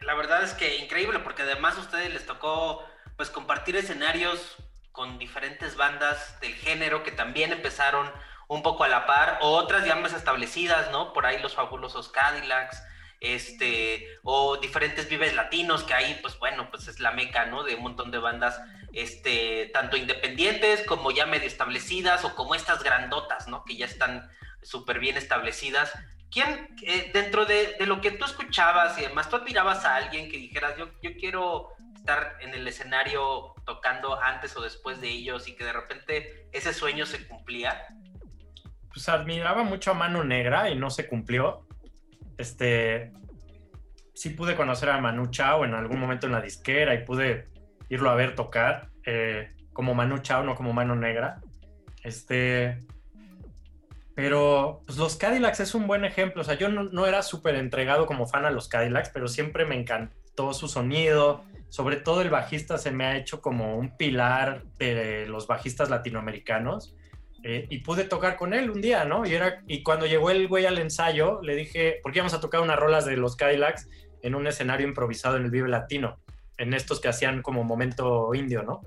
[0.00, 2.84] la verdad es que increíble, porque además a ustedes les tocó
[3.16, 4.56] pues compartir escenarios
[4.92, 8.10] con diferentes bandas del género que también empezaron
[8.48, 11.12] un poco a la par, o otras ya más establecidas, ¿no?
[11.12, 12.82] Por ahí los fabulosos Cadillacs,
[13.20, 17.64] este, o diferentes vives latinos, que ahí, pues bueno, pues es la meca, ¿no?
[17.64, 18.60] De un montón de bandas,
[18.92, 23.64] este, tanto independientes como ya medio establecidas, o como estas grandotas, ¿no?
[23.64, 24.30] Que ya están
[24.62, 25.92] súper bien establecidas.
[26.36, 30.36] ¿Quién, eh, dentro de, lo que tú escuchabas y además, tú admirabas a alguien que
[30.36, 35.56] dijeras, yo, yo quiero estar en el escenario tocando antes o después de ellos y
[35.56, 37.86] que de repente ese sueño se cumplía?
[38.92, 41.66] Pues admiraba mucho a Mano Negra y no se cumplió.
[42.36, 43.14] Este,
[44.14, 47.48] sí pude conocer a Manu Chao en algún momento en la disquera y pude
[47.88, 51.40] irlo a ver tocar eh, como Manu Chao, no como Mano Negra.
[52.04, 52.84] Este,
[54.16, 56.40] pero pues, los Cadillacs es un buen ejemplo.
[56.40, 59.78] O sea, yo no, era súper entregado como fan a los Cadillacs, pero siempre me
[59.78, 61.44] encantó su sonido.
[61.68, 66.96] Sobre todo el bajista se me ha hecho como un pilar de los bajistas latinoamericanos.
[67.42, 69.26] Eh, y pude tocar con él un día, ¿no?
[69.26, 72.62] Y, era, y cuando llegó el güey al ensayo, le dije, porque íbamos a tocar
[72.62, 73.86] unas rolas de los Cadillacs
[74.22, 76.18] en un escenario improvisado en el Vive Latino,
[76.56, 78.80] en estos que hacían como momento indio, ¿no?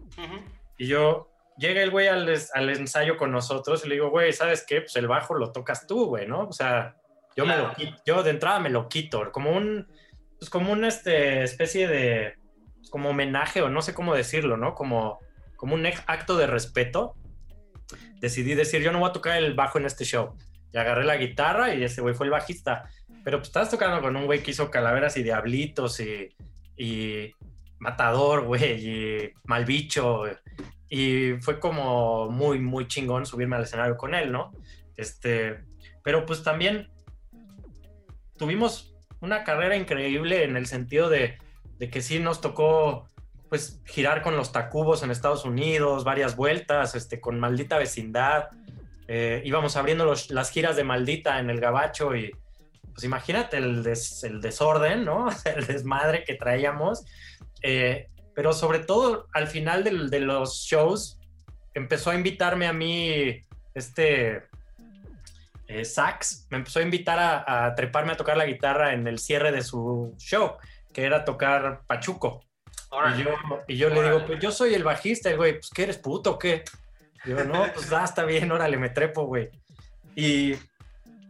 [0.77, 1.28] Y yo,
[1.59, 2.29] llega el güey al,
[2.69, 4.81] ensayo con nosotros y le digo, güey, ¿sabes qué?
[4.81, 6.47] Pues el bajo lo tocas tú, güey, ¿no?
[6.47, 6.95] O sea,
[7.35, 9.87] yo me lo quito, yo de entrada me lo quito, como un,
[10.39, 12.35] pues como una este, especie de,
[12.77, 14.73] pues como homenaje o no sé cómo decirlo, ¿no?
[14.73, 15.19] Como,
[15.57, 17.15] como un acto de respeto.
[18.21, 20.35] Decidí decir, yo no voy a tocar el bajo en este show.
[20.71, 22.89] Y agarré la guitarra y ese güey fue el bajista.
[23.23, 26.29] Pero pues estabas tocando con un güey que hizo calaveras y diablitos y,
[26.77, 27.33] y
[27.79, 30.25] matador, güey, y mal bicho
[30.89, 34.51] y fue como muy, muy chingón subirme al escenario con él, ¿no?
[34.97, 35.59] Este,
[36.03, 36.89] pero pues también
[38.37, 41.37] tuvimos una carrera increíble en el sentido de,
[41.91, 43.07] que sí nos tocó
[43.49, 48.49] pues girar con los Tacubos en Estados Unidos, varias vueltas, este, con Maldita Vecindad.
[49.07, 52.31] Eh, íbamos abriendo las giras de Maldita en el Gabacho y
[52.91, 53.85] pues imagínate el,
[54.23, 55.29] el desorden, ¿no?
[55.45, 57.05] el desmadre que traíamos.
[57.61, 58.07] Eh,
[58.39, 61.19] pero sobre todo al final de, los shows
[61.73, 64.45] empezó a invitarme a mí este
[65.67, 69.51] eh, Sax, me empezó a invitar a, treparme a tocar la guitarra en el cierre
[69.51, 70.55] de su show,
[70.93, 72.45] que era tocar Pachuco.
[73.67, 76.31] Y yo, le digo, pues yo soy el bajista, el güey, pues ¿qué eres puto
[76.31, 76.63] o qué?
[77.25, 79.49] Y yo, no, pues da, está bien, órale, me trepo, güey.
[80.15, 80.55] Y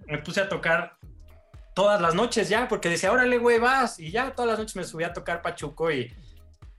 [0.05, 0.93] me puse a tocar
[1.73, 3.99] todas las noches ya, porque decía, órale, güey, vas.
[3.99, 6.13] Y ya todas las noches me subí a tocar Pachuco y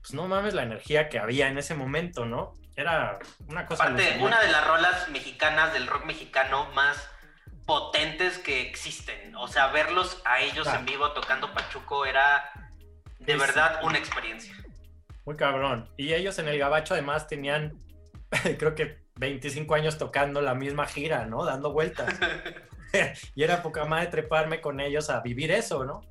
[0.01, 2.53] pues no mames la energía que había en ese momento, ¿no?
[2.75, 3.83] Era una cosa...
[3.83, 6.97] Aparte, una de las rolas mexicanas del rock mexicano más
[7.65, 9.35] potentes que existen.
[9.35, 12.51] O sea, verlos a ellos en vivo tocando Pachuco era
[13.19, 14.55] de verdad una experiencia.
[15.25, 15.89] Muy cabrón.
[15.97, 17.77] Y ellos en el Gabacho además tenían,
[18.57, 21.45] creo que 25 años tocando la misma gira, ¿no?
[21.45, 22.19] Dando vueltas.
[23.35, 26.01] y era poca madre treparme con ellos a vivir eso, ¿no?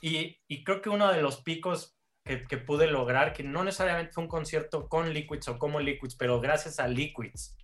[0.00, 4.24] Y, y creo que uno de los picos que, pude lograr, que no necesariamente fue
[4.24, 7.56] un concierto con Liquids o como Liquids, pero gracias a Liquids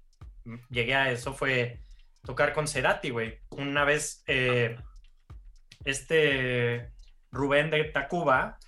[0.71, 1.81] llegué a eso, fue
[2.25, 3.39] tocar con Cerati, güey.
[3.51, 4.77] Una vez eh,
[5.85, 6.91] este
[7.31, 8.59] Rubén de Tacuba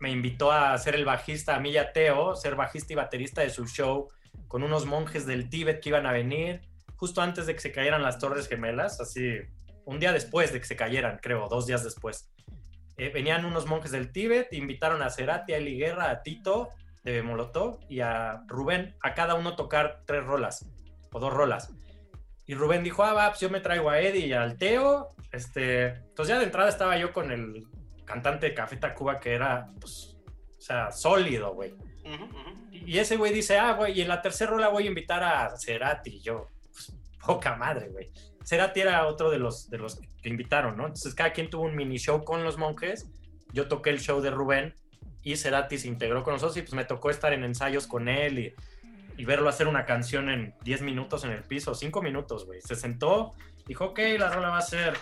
[0.00, 3.42] me invitó a ser el bajista, a mí y a Teo, ser bajista y baterista
[3.42, 4.08] de su show
[4.48, 6.60] con unos monjes del Tíbet que iban a venir
[6.96, 9.38] justo antes de que se cayeran las Torres Gemelas, así
[9.84, 12.28] un día después de que se cayeran, creo, dos días después.
[12.98, 16.70] Eh, venían unos monjes del Tíbet, invitaron a Cerati, a Eli Guerra, a Tito
[17.04, 20.66] de Molotov y a Rubén a cada uno tocar tres rolas
[21.12, 21.72] o dos rolas.
[22.46, 25.08] Y Rubén dijo, ah, va, pues yo me traigo a Eddie y al Teo.
[25.32, 27.66] Este, entonces ya de entrada estaba yo con el
[28.04, 30.16] cantante de Café Tacuba que era, pues,
[30.56, 31.74] o sea, sólido, güey.
[32.70, 35.56] Y ese güey dice, ah, güey, y en la tercera rola voy a invitar a
[35.56, 36.16] Cerati.
[36.16, 36.92] Y yo, pues,
[37.24, 38.10] poca madre, güey.
[38.46, 40.84] Cerati era otro de los, de los que invitaron, ¿no?
[40.84, 43.10] Entonces cada quien tuvo un mini show con los monjes.
[43.52, 44.74] Yo toqué el show de Rubén
[45.22, 48.38] y Cerati se integró con nosotros y pues me tocó estar en ensayos con él
[48.38, 48.54] y,
[49.16, 52.60] y verlo hacer una canción en 10 minutos en el piso, 5 minutos, güey.
[52.60, 53.32] Se sentó,
[53.66, 54.96] dijo, ok, la rola va a ser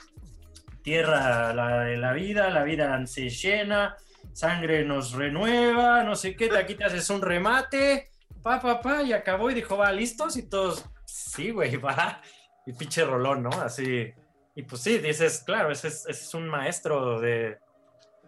[0.82, 3.96] tierra la de la vida, la vida se llena,
[4.32, 8.10] sangre nos renueva, no sé qué, aquí te haces un remate,
[8.42, 12.22] pa, pa, pa, y acabó y dijo, va, listos y todos, sí, güey, va
[12.66, 13.50] y pinche rolón, ¿no?
[13.50, 14.12] Así.
[14.54, 17.58] Y pues sí, dices, claro, ese es, un maestro de,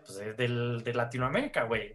[0.05, 1.95] pues de, Latinoamérica, güey.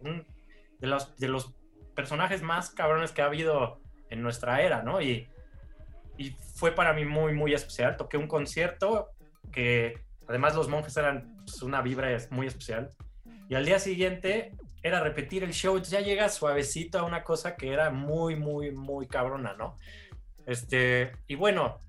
[0.78, 1.54] De los, de los
[1.94, 5.00] personajes más cabrones que ha habido en nuestra era, ¿no?
[5.00, 5.28] Y,
[6.16, 7.96] y fue para mí muy, muy especial.
[7.96, 9.10] Toqué un concierto
[9.50, 12.90] que además los monjes eran pues, una vibra muy especial.
[13.48, 14.52] y al día siguiente
[14.82, 19.06] era repetir el show, ya llega suavecito a una cosa que era muy, muy, muy
[19.06, 19.76] cabrona, ¿no?
[20.44, 21.80] Este, y bueno,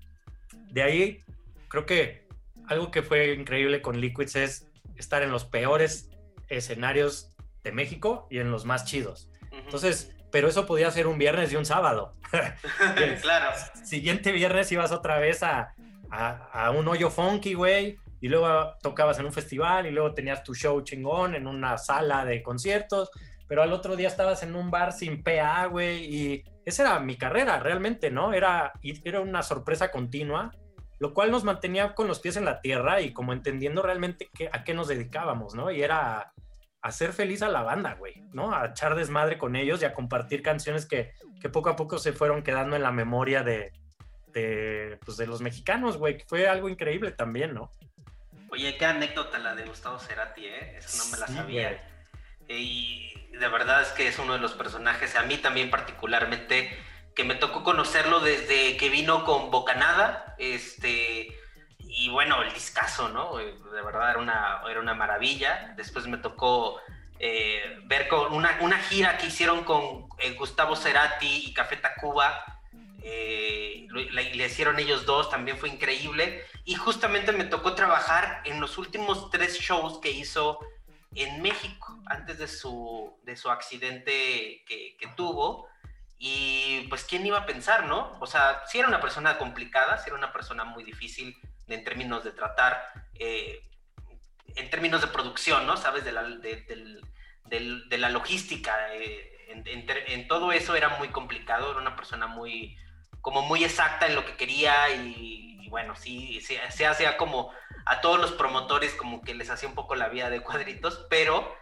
[0.70, 1.24] de ahí
[1.68, 2.26] creo que
[2.68, 6.10] algo que fue increíble con Liquids es estar en los peores
[6.48, 9.30] escenarios de México y en los más chidos.
[9.50, 12.14] Entonces, pero eso podía ser un viernes y un sábado.
[13.22, 13.50] claro.
[13.84, 15.74] Siguiente viernes ibas otra vez a,
[16.10, 20.42] a, a un hoyo funky, güey, y luego tocabas en un festival y luego tenías
[20.42, 23.10] tu show chingón en una sala de conciertos,
[23.46, 27.16] pero al otro día estabas en un bar sin PA, güey, y esa era mi
[27.16, 28.32] carrera realmente, ¿no?
[28.32, 30.52] Era, era una sorpresa continua,
[30.98, 34.64] lo cual nos mantenía con los pies en la tierra y como entendiendo realmente a
[34.64, 35.70] qué nos dedicábamos, ¿no?
[35.70, 36.32] Y era
[36.80, 38.54] hacer feliz a la banda, güey, ¿no?
[38.54, 42.12] A echar desmadre con ellos y a compartir canciones que, que poco a poco se
[42.12, 43.72] fueron quedando en la memoria de,
[44.34, 47.70] de, pues, de los mexicanos, güey, que fue algo increíble también, ¿no?
[48.50, 50.76] Oye, qué anécdota la de Gustavo Cerati, ¿eh?
[50.76, 51.90] Eso no me la sabía.
[52.48, 56.76] Y de verdad es que es uno de los personajes, a mí también particularmente,
[57.14, 61.36] que me tocó conocerlo desde que vino con Bocanada, este,
[61.96, 63.36] y bueno, el discazo, ¿no?
[63.36, 65.74] De verdad era una, era una maravilla.
[65.76, 66.80] Después me tocó
[67.20, 72.44] eh, ver con una, una, gira que hicieron con eh, Gustavo Cerati y Café Tacuba,
[73.02, 76.44] eh, le, hicieron ellos dos, también fue increíble.
[76.64, 80.58] Y justamente me tocó trabajar en los últimos tres shows que hizo
[81.14, 85.68] en México, antes de su, de su accidente que, tuvo.
[86.18, 88.16] Y pues, ¿quién iba a pensar, no?
[88.20, 91.36] O sea, si era una persona complicada, si era una persona muy difícil
[91.68, 93.62] en términos de tratar, eh,
[94.56, 95.76] en términos de producción, ¿no?
[95.76, 98.94] Sabes, de la, de, la logística.
[98.94, 102.76] Eh, en, todo eso era muy complicado, era una persona muy,
[103.20, 107.52] como muy exacta en lo que quería y, bueno, sí, se, hacía como
[107.86, 111.54] a todos los promotores como que les hacía un poco la vida de cuadritos, pero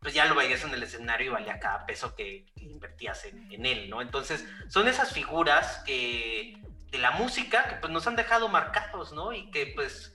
[0.00, 3.90] pues ya lo veías en el escenario y valía cada peso que, invertías en, él,
[3.90, 4.00] ¿no?
[4.00, 6.56] Entonces, son esas figuras que
[6.90, 9.32] de la música que pues nos han dejado marcados, ¿no?
[9.32, 10.14] Y que pues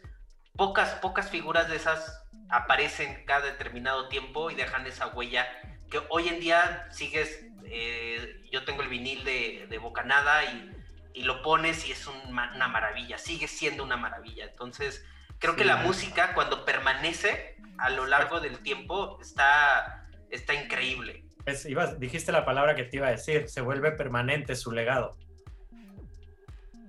[0.55, 5.47] pocas, pocas figuras de esas aparecen cada determinado tiempo y dejan esa huella
[5.89, 10.71] que hoy en día sigues eh, yo tengo el vinil de, de Bocanada y,
[11.13, 14.45] y, lo pones y es una maravilla, sigue siendo una maravilla.
[14.45, 15.03] Entonces,
[15.43, 21.25] creo que la música cuando permanece a lo largo del tiempo está, está increíble.
[21.65, 25.17] ibas, dijiste la palabra que te iba a decir, se vuelve permanente su legado.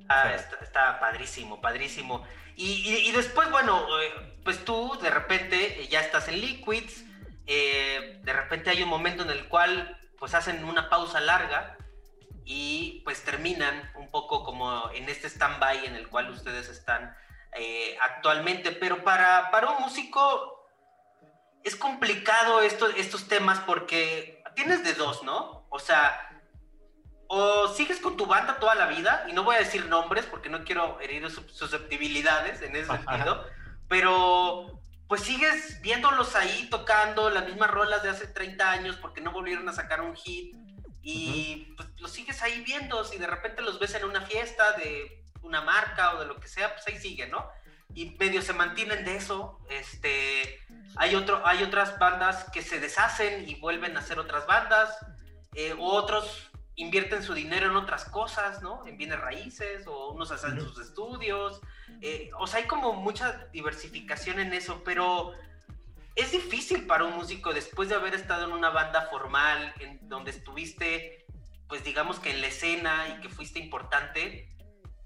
[0.08, 2.24] Ah, está, padrísimo, padrísimo.
[2.54, 7.04] Y, y, después, bueno, eh, pues tú de repente ya estás en Liquids,
[7.48, 11.76] eh, de repente hay un momento en el cual pues hacen una pausa larga
[12.44, 17.16] y pues terminan un poco como en este stand-by en el cual ustedes están
[17.54, 18.72] eh, actualmente.
[18.72, 20.68] Pero para, para un músico
[21.62, 25.66] es complicado esto, estos temas porque tienes de dos, ¿no?
[25.70, 26.30] O sea,
[27.26, 30.48] o sigues con tu banda toda la vida, y no voy a decir nombres porque
[30.48, 33.46] no quiero herir susceptibilidades en ese sentido,
[33.88, 39.32] pero pues sigues viéndolos ahí tocando las mismas rolas de hace 30 años porque no
[39.32, 40.54] volvieron a sacar un hit
[41.02, 45.23] y pues los sigues ahí viendo, si de repente los ves en una fiesta de
[45.44, 47.48] una marca o de lo que sea, pues ahí siguen, ¿no?
[47.94, 50.58] Y medio se mantienen de eso, este,
[50.96, 54.98] hay, otro, hay otras bandas que se deshacen y vuelven a hacer otras bandas,
[55.54, 58.86] eh, otros invierten su dinero en otras cosas, ¿no?
[58.86, 61.60] En bienes raíces o unos hacen sus estudios.
[62.00, 65.32] Eh, o sea, hay como mucha diversificación en eso, pero
[66.16, 70.32] es difícil para un músico después de haber estado en una banda formal, en donde
[70.32, 71.26] estuviste,
[71.68, 74.48] pues digamos que en la escena y que fuiste importante,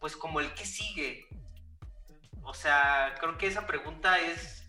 [0.00, 1.28] pues como el que sigue.
[2.42, 4.64] O sea, creo que esa pregunta es,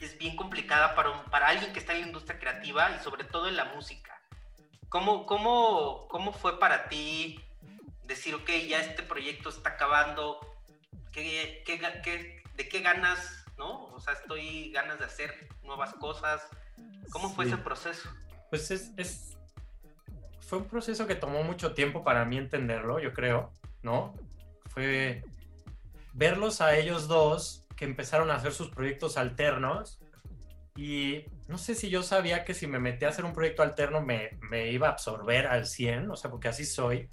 [0.00, 3.48] es bien complicada para, para alguien que está en la industria creativa y sobre todo
[3.48, 4.20] en la música.
[4.88, 7.42] ¿Cómo, cómo, cómo fue para ti
[8.04, 10.38] decir, ok, ya este proyecto está acabando?
[11.10, 13.86] ¿Qué, qué, de qué ganas, no?
[13.86, 16.46] O sea, estoy ganas de hacer nuevas cosas.
[17.10, 18.08] ¿Cómo fue ese proceso?
[18.50, 19.36] Pues es, es,
[20.40, 24.14] fue un proceso que tomó mucho tiempo para mí entenderlo, yo creo, ¿no?
[24.74, 25.22] Fue
[26.12, 29.98] verlos a ellos dos que empezaron a hacer sus proyectos alternos
[30.76, 34.00] y no sé si yo sabía que si me metía a hacer un proyecto alterno
[34.00, 37.08] me, me iba a absorber al 100, o sea, porque así soy.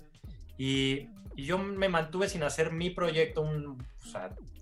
[0.57, 3.47] Y, y yo me mantuve sin hacer mi proyecto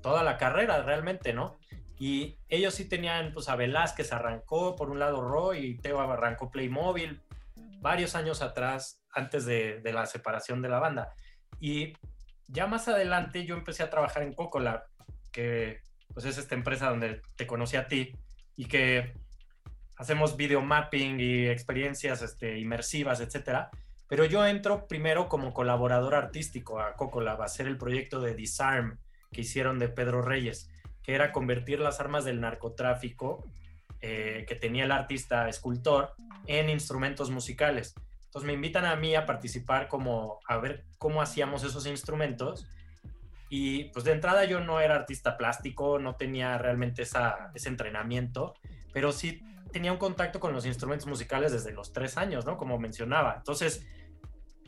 [0.02, 1.58] toda la carrera realmente, ¿no?
[1.98, 6.50] Y ellos sí tenían, pues a Velázquez arrancó, por un lado Roy y Teo arrancó
[6.50, 7.22] Playmobil
[7.82, 11.14] varios años atrás, antes de, de la separación de la banda.
[11.60, 11.94] Y
[12.50, 14.84] ya más adelante yo empecé a trabajar en Cocolab,
[15.32, 15.82] que
[16.14, 18.12] pues es esta empresa donde te conocí a ti
[18.56, 19.14] y que
[19.98, 23.70] hacemos video mapping y experiencias este, inmersivas, etcétera.
[24.08, 28.98] Pero yo entro primero como colaborador artístico a Cocolab a hacer el proyecto de Disarm
[29.32, 30.72] que hicieron de Pedro Reyes,
[31.04, 33.46] que era convertir las armas del narcotráfico
[34.02, 36.14] eh, que tenía el artista escultor
[36.48, 37.94] en instrumentos musicales.
[38.30, 42.68] Entonces me invitan a mí a participar como a ver cómo hacíamos esos instrumentos.
[43.50, 48.54] Y pues de entrada yo no era artista plástico, no tenía realmente esa, ese entrenamiento,
[48.94, 52.56] pero sí tenía un contacto con los instrumentos musicales desde los tres años, ¿no?
[52.56, 53.34] Como mencionaba.
[53.38, 53.88] Entonces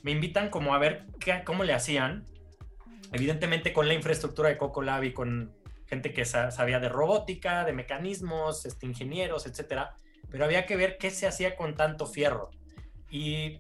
[0.02, 2.26] me invitan como a ver qué, cómo le hacían,
[3.12, 5.54] evidentemente con la infraestructura de Coco Lab y con
[5.86, 9.94] gente que sabía de robótica, de mecanismos, este, ingenieros, etcétera,
[10.32, 12.50] pero había que ver qué se hacía con tanto fierro.
[13.12, 13.60] Y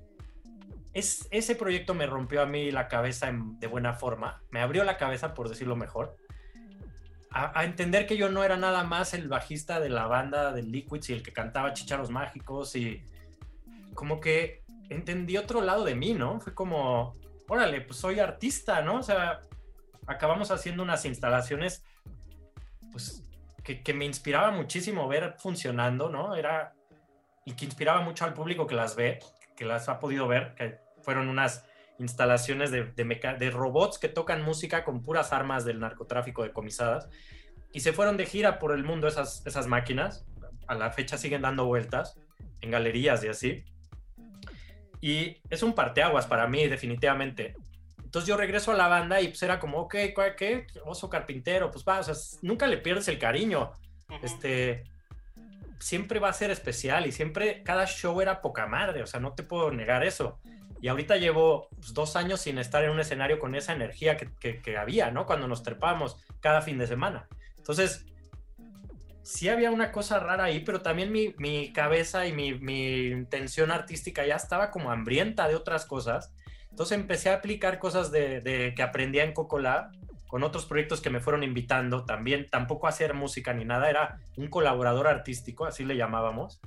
[0.94, 4.98] es, ese proyecto me rompió a mí la cabeza de buena forma, me abrió la
[4.98, 6.16] cabeza, por decirlo mejor,
[7.30, 10.64] a, a, entender que yo no era nada más el bajista de la banda de
[10.64, 13.04] Liquids y el que cantaba Chicharos Mágicos y
[13.94, 16.40] como que entendí otro lado de mí, ¿no?
[16.42, 17.16] Fue como,
[17.48, 18.98] órale, pues soy artista, ¿no?
[18.98, 19.42] O sea,
[20.08, 21.84] acabamos haciendo unas instalaciones,
[22.92, 23.24] pues,
[23.64, 26.36] que, me inspiraba muchísimo ver funcionando, ¿no?
[26.36, 26.74] Era,
[27.46, 29.20] y que inspiraba mucho al público que las ve,
[29.56, 31.66] que las ha podido ver, que fueron unas
[32.00, 37.10] instalaciones de, de, robots que tocan música con puras armas del narcotráfico decomisadas.
[37.74, 40.26] Y se fueron de gira por el mundo esas, esas máquinas.
[40.68, 42.20] A la fecha siguen dando vueltas
[42.62, 43.64] en galerías y así.
[45.00, 47.56] Y es un parteaguas para mí, definitivamente.
[48.04, 49.96] Entonces yo regreso a la banda y pues era como, ok,
[50.38, 50.68] ¿qué?
[50.86, 53.72] Oso carpintero, pues va, o sea, nunca le pierdes el cariño.
[54.22, 54.84] Este,
[55.82, 59.34] siempre va a ser especial y siempre, cada show era poca madre, o sea, no
[59.34, 60.39] te puedo negar eso.
[60.82, 64.32] Y ahorita llevo pues, dos años sin estar en un escenario con esa energía que,
[64.39, 65.26] que, que había, ¿no?
[65.26, 67.28] Cuando nos trepamos cada fin de semana.
[67.58, 68.06] Entonces,
[69.24, 73.72] sí había una cosa rara ahí, pero también mi, mi cabeza y mi, mi, intención
[73.72, 76.34] artística ya estaba como hambrienta de otras cosas.
[76.70, 79.91] Entonces empecé a aplicar cosas de, de que aprendía en Cocolab
[80.32, 82.06] con otros proyectos que me fueron invitando.
[82.06, 86.62] También tampoco hacer música ni nada, era un colaborador artístico, así le llamábamos.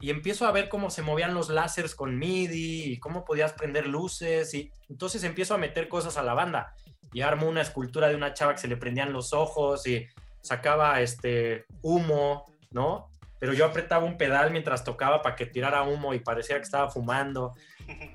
[0.00, 3.86] Y empiezo a ver cómo se movían los láseres con MIDI y cómo podías prender
[3.86, 4.52] luces.
[4.52, 6.74] Y entonces empiezo a meter cosas a la banda.
[7.12, 10.04] Y armo una escultura de una chava que se le prendían los ojos y
[10.40, 13.10] sacaba este humo, ¿no?
[13.38, 16.90] Pero yo apretaba un pedal mientras tocaba para que tirara humo y parecía que estaba
[16.90, 17.52] fumando.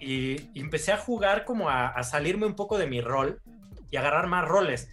[0.02, 3.40] Y, empecé a jugar como a, salirme un poco de mi rol
[3.91, 4.89] y agarrar más roles.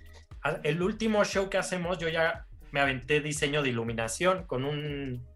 [0.63, 5.27] El último show que hacemos, yo ya me aventé diseño de iluminación con un,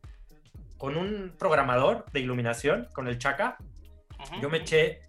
[0.76, 3.56] con un programador de iluminación, con el Chaca.
[4.40, 5.00] Yo me eché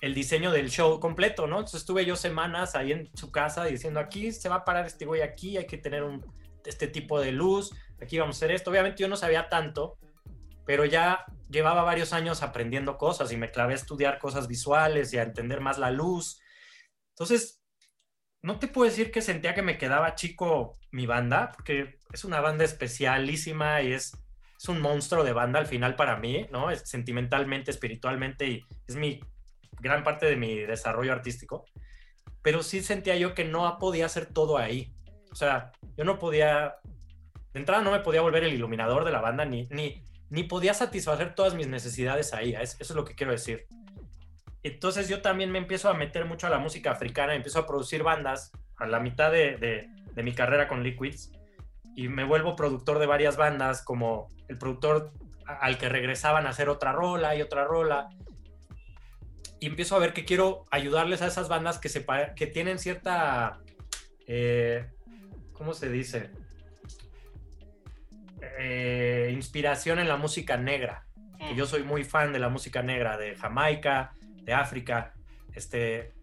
[0.00, 1.58] el diseño del show completo, ¿no?
[1.58, 5.06] Entonces estuve yo semanas ahí en su casa diciendo, aquí se va a parar este
[5.06, 6.24] güey aquí, hay que tener un,
[6.64, 8.70] este tipo de luz, aquí vamos a hacer esto.
[8.70, 9.98] Obviamente yo no sabía tanto,
[10.64, 15.18] pero ya llevaba varios años aprendiendo cosas y me clavé a estudiar cosas visuales y
[15.18, 16.40] a entender más la luz.
[17.10, 17.57] Entonces,
[18.42, 22.40] no te puedo decir que sentía que me quedaba chico mi banda, porque es una
[22.40, 24.16] banda especialísima y es,
[24.56, 26.70] es un monstruo de banda al final para mí, ¿no?
[26.70, 29.20] Es sentimentalmente, espiritualmente y es mi
[29.80, 31.64] gran parte de mi desarrollo artístico,
[32.42, 34.92] pero sí sentía yo que no podía hacer todo ahí.
[35.30, 36.76] O sea, yo no podía,
[37.52, 40.74] de entrada no me podía volver el iluminador de la banda, ni, ni, ni podía
[40.74, 43.66] satisfacer todas mis necesidades ahí, eso es lo que quiero decir.
[44.68, 48.02] Entonces yo también me empiezo a meter mucho a la música africana, empiezo a producir
[48.02, 51.32] bandas a la mitad de, de, de mi carrera con Liquids
[51.94, 55.12] y me vuelvo productor de varias bandas, como el productor
[55.46, 58.08] al que regresaban a hacer otra rola y otra rola
[59.60, 62.04] y empiezo a ver que quiero ayudarles a esas bandas que, se,
[62.36, 63.58] que tienen cierta,
[64.26, 64.86] eh,
[65.52, 66.30] ¿cómo se dice?
[68.58, 71.06] Eh, inspiración en la música negra.
[71.38, 74.12] Que yo soy muy fan de la música negra de Jamaica,
[74.48, 75.12] de África.
[75.52, 76.14] Este,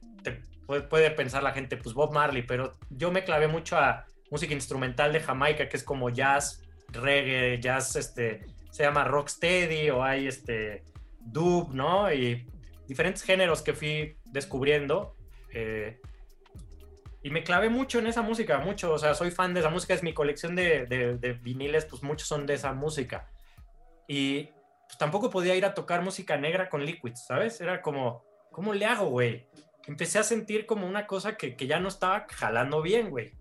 [0.89, 5.13] puede, pensar la gente, pues Bob Marley, pero yo me clavé mucho a música instrumental
[5.13, 10.83] de Jamaica, que es como jazz, reggae, jazz, este, se llama rocksteady o hay este
[11.19, 12.11] dub, ¿no?
[12.11, 12.47] Y
[12.87, 15.15] diferentes géneros que fui descubriendo.
[15.53, 15.99] Eh,
[17.21, 19.93] y me clavé mucho en esa música, mucho, o sea, soy fan de esa música,
[19.93, 23.29] es mi colección de, de, viniles, pues muchos son de esa música.
[24.07, 24.49] Y
[24.87, 27.59] pues tampoco podía ir a tocar música negra con Liquids, ¿sabes?
[27.61, 29.47] Era como, ¿cómo le hago, güey?
[29.87, 33.33] Empecé a sentir como una cosa que, que ya no estaba jalando bien, güey.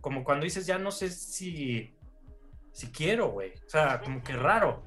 [0.00, 1.94] Como cuando dices, ya no sé si,
[2.72, 3.52] si quiero, güey.
[3.66, 4.82] O sea, como que raro.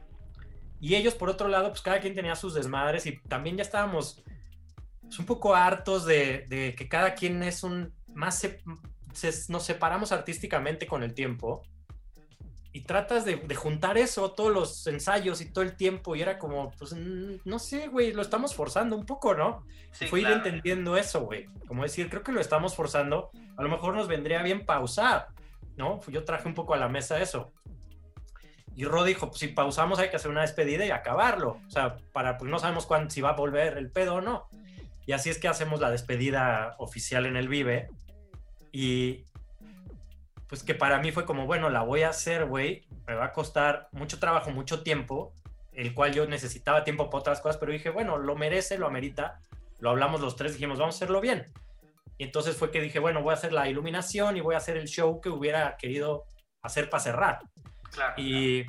[0.80, 4.24] Y ellos, por otro lado, pues cada quien tenía sus desmadres y también ya estábamos
[5.02, 7.94] pues, un poco hartos de, que cada quien es un...
[8.14, 8.48] Más
[9.50, 11.64] nos separamos artísticamente con el tiempo
[12.76, 16.72] y tratas de, juntar eso, todos los ensayos y todo el tiempo, y era como,
[16.72, 19.64] pues, no sé, güey, lo estamos forzando un poco, ¿no?
[20.10, 21.46] Fui entendiendo eso, güey.
[21.68, 25.28] Como decir, creo que lo estamos forzando, a lo mejor nos vendría bien pausar,
[25.78, 26.02] ¿no?
[26.08, 27.54] Yo traje un poco a la mesa eso.
[28.76, 31.60] Y Rod dijo, pues si pausamos hay que hacer una despedida y acabarlo.
[31.68, 34.48] O sea, para, pues no sabemos cuándo, si va a volver el pedo o no.
[35.06, 37.90] Y así es que hacemos la despedida oficial en el Vive.
[38.72, 39.26] Y,
[40.54, 43.32] pues que para mí fue como, bueno, la voy a hacer, güey, me va a
[43.32, 45.34] costar mucho trabajo, mucho tiempo,
[45.72, 49.40] el cual yo necesitaba tiempo para otras cosas, pero dije, bueno, lo merece, lo amerita,
[49.80, 51.52] lo hablamos los tres, dijimos, vamos a hacerlo bien.
[52.20, 54.78] Y entonces fue que dije, bueno, voy a hacer la iluminación y voy a hacer
[54.78, 56.26] el show que hubiera querido
[56.62, 57.40] hacer para cerrar.
[58.16, 58.64] y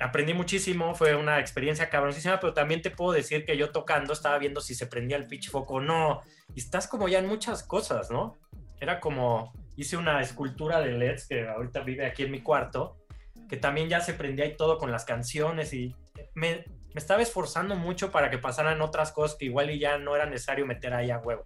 [0.00, 4.38] aprendí muchísimo, fue una experiencia cabronísima, pero también te puedo decir que yo tocando estaba
[4.38, 6.22] viendo si se prendía el pitch foco o no.
[6.54, 8.38] Y estás como ya en muchas cosas, ¿no?
[8.80, 12.96] Era como, hice una escultura de LEDs que ahorita vive aquí en mi cuarto,
[13.48, 15.94] que también ya se prendía y todo con las canciones y
[16.34, 16.64] me,
[16.94, 20.66] estaba esforzando mucho para que pasaran otras cosas que igual y ya no era necesario
[20.66, 21.44] meter ahí a huevo.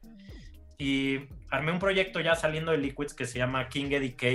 [0.78, 4.26] Y armé un proyecto ya saliendo de Liquids que se llama King Eddie K,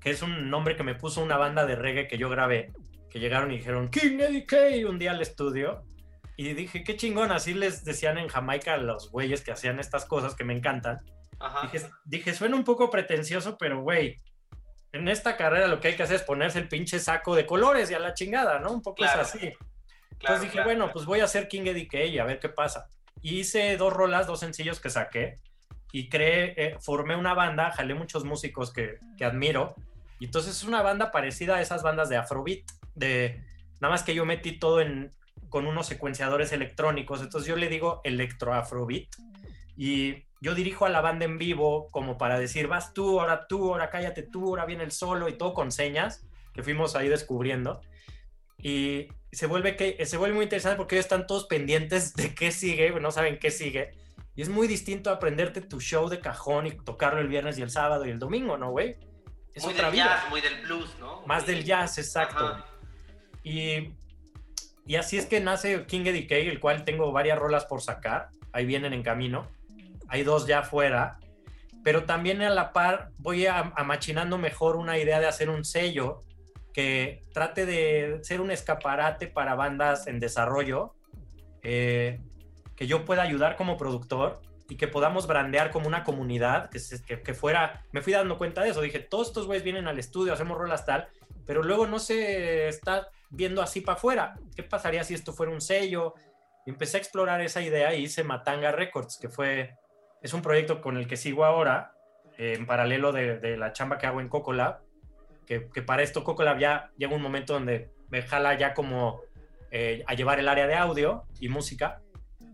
[0.00, 2.72] que es un nombre que me puso una banda de reggae que yo grabé,
[3.10, 4.56] que llegaron y dijeron King Eddie K
[4.88, 5.84] un día al estudio.
[6.36, 10.06] Y dije, qué chingón, así les decían en Jamaica a los güeyes que hacían estas
[10.06, 11.00] cosas que me encantan.
[12.04, 14.16] Dije, suena un poco pretencioso, pero güey,
[14.92, 17.90] en esta carrera lo que hay que hacer es ponerse el pinche saco de colores
[17.90, 18.70] y a la chingada, ¿no?
[18.70, 19.52] Un poco es así.
[20.12, 22.86] Entonces dije, bueno, pues voy a hacer King Eddie y a ver qué pasa.
[23.22, 25.36] Y hice dos rolas, dos sencillos que saqué
[25.92, 29.74] y creé, eh, formé una banda, jalé muchos músicos que, que admiro.
[30.20, 32.64] Y entonces es una banda parecida a esas bandas de Afrobeat,
[32.94, 33.42] de
[33.80, 35.10] nada más que yo metí todo en,
[35.48, 37.20] con unos secuenciadores electrónicos.
[37.20, 39.08] Entonces yo le digo electro Afrobeat.
[39.76, 43.72] Y yo dirijo a la banda en vivo como para decir, vas tú, ahora tú,
[43.72, 47.80] ahora cállate tú, ahora viene el solo y todo con señas que fuimos ahí descubriendo.
[48.58, 52.50] Y se vuelve, que, se vuelve muy interesante porque ellos están todos pendientes de qué
[52.50, 53.92] sigue, no saben qué sigue.
[54.34, 57.70] Y es muy distinto aprenderte tu show de cajón y tocarlo el viernes y el
[57.70, 58.96] sábado y el domingo, ¿no, güey?
[59.54, 61.22] Es muy del jazz, muy del blues, ¿no?
[61.24, 62.64] Más del jazz, exacto.
[63.44, 63.92] Y,
[64.86, 68.30] y así es que nace King Eddie K, el cual tengo varias rolas por sacar.
[68.52, 69.46] Ahí vienen en camino
[70.12, 71.18] hay dos ya afuera,
[71.82, 76.20] pero también a la par voy a, machinando mejor una idea de hacer un sello
[76.74, 80.94] que trate de ser un escaparate para bandas en desarrollo,
[81.62, 82.20] eh,
[82.76, 87.32] que yo pueda ayudar como productor y que podamos brandear como una comunidad, que, que,
[87.32, 90.58] fuera, me fui dando cuenta de eso, dije, todos estos güeyes vienen al estudio, hacemos
[90.58, 91.08] rolas tal,
[91.46, 95.62] pero luego no se está viendo así para afuera, ¿qué pasaría si esto fuera un
[95.62, 96.12] sello?
[96.66, 99.74] Y empecé a explorar esa idea y hice Matanga Records, que fue
[100.22, 101.94] es un proyecto con el que sigo ahora,
[102.38, 104.80] en paralelo de, la chamba que hago en Cocolab,
[105.46, 109.20] que, que para esto Cocolab ya llega un momento donde me jala ya como
[109.70, 112.02] eh, a llevar el área de audio y música,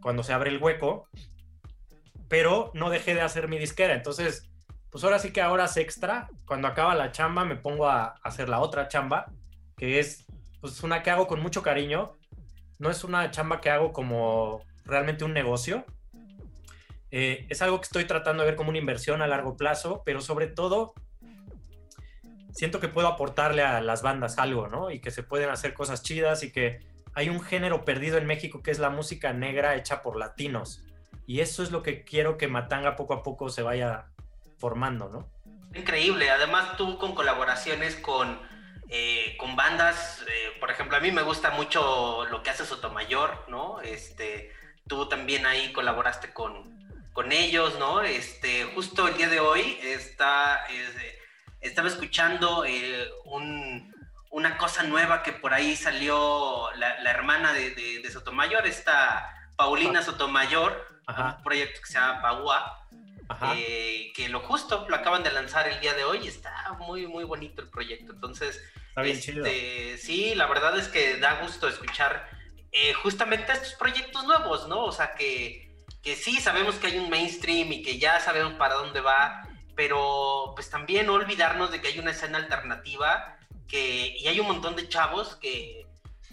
[0.01, 1.09] cuando se abre el hueco,
[2.29, 4.49] pero no dejé de hacer mi disquera, entonces,
[4.91, 8.49] pues ahora sí que ahora es extra, cuando acaba la chamba me pongo a hacer
[8.49, 9.27] la otra chamba,
[9.77, 10.27] que es
[10.61, 12.17] pues una que hago con mucho cariño,
[12.79, 15.85] no es una chamba que hago como realmente un negocio,
[17.11, 20.21] eh, es algo que estoy tratando de ver como una inversión a largo plazo, pero
[20.21, 20.95] sobre todo
[22.53, 24.91] siento que puedo aportarle a las bandas algo, ¿no?
[24.91, 26.81] Y que se pueden hacer cosas chidas y que
[27.15, 30.83] hay un género perdido en México que es la música negra hecha por latinos.
[31.27, 34.07] Y eso es lo que quiero que Matanga poco a poco se vaya
[34.59, 35.29] formando, ¿no?
[35.75, 36.31] Increíble.
[36.31, 38.41] Además, tú con colaboraciones con,
[38.89, 43.45] eh, con bandas, eh, por ejemplo, a mí me gusta mucho lo que hace Sotomayor,
[43.49, 43.81] ¿no?
[43.83, 44.51] Este,
[44.89, 46.88] tú también ahí colaboraste con,
[47.19, 48.03] con ellos, ¿no?
[48.03, 50.65] Este, justo el día de hoy está,
[51.61, 53.11] estaba escuchando eh,
[54.31, 61.43] una cosa nueva que por ahí salió la, hermana de, Sotomayor, esta Paulina Sotomayor, un
[61.43, 62.87] proyecto que se llama Paua,
[63.57, 67.09] eh, que lo justo lo acaban de lanzar el día de hoy y está muy,
[67.09, 68.13] muy bonito el proyecto.
[68.13, 68.63] Entonces,
[68.95, 72.31] este, sí, la verdad es que da gusto escuchar
[72.71, 74.85] eh, justamente estos proyectos nuevos, ¿no?
[74.85, 75.68] O sea, que
[76.03, 80.53] que sí sabemos que hay un mainstream y que ya sabemos para dónde va, pero
[80.55, 83.37] pues también no olvidarnos de que hay una escena alternativa
[83.69, 85.87] que, y hay un montón de chavos que,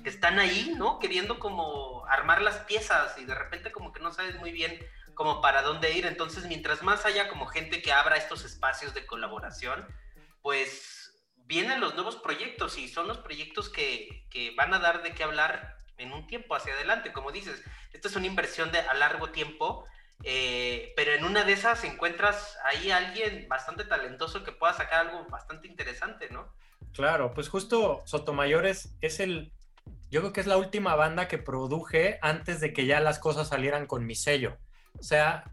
[0.03, 0.99] están ahí, ¿no?
[0.99, 4.77] Queriendo como armar las piezas y de repente como que no sabes muy bien
[5.15, 6.05] como para dónde ir.
[6.05, 9.87] Entonces, mientras más haya como gente que abra estos espacios de colaboración,
[10.43, 15.15] pues vienen los nuevos proyectos y son los proyectos que, que van a dar de
[15.15, 17.13] qué hablar en un tiempo hacia adelante.
[17.13, 19.85] Como dices, esto es una inversión de a largo tiempo,
[20.23, 25.07] eh, pero en una de esas encuentras ahí a alguien bastante talentoso que pueda sacar
[25.07, 26.47] algo bastante interesante, ¿no?
[26.93, 29.51] Claro, pues justo Sotomayor es, es el,
[30.09, 33.49] yo creo que es la última banda que produje antes de que ya las cosas
[33.49, 34.57] salieran con mi sello.
[34.97, 35.51] O sea,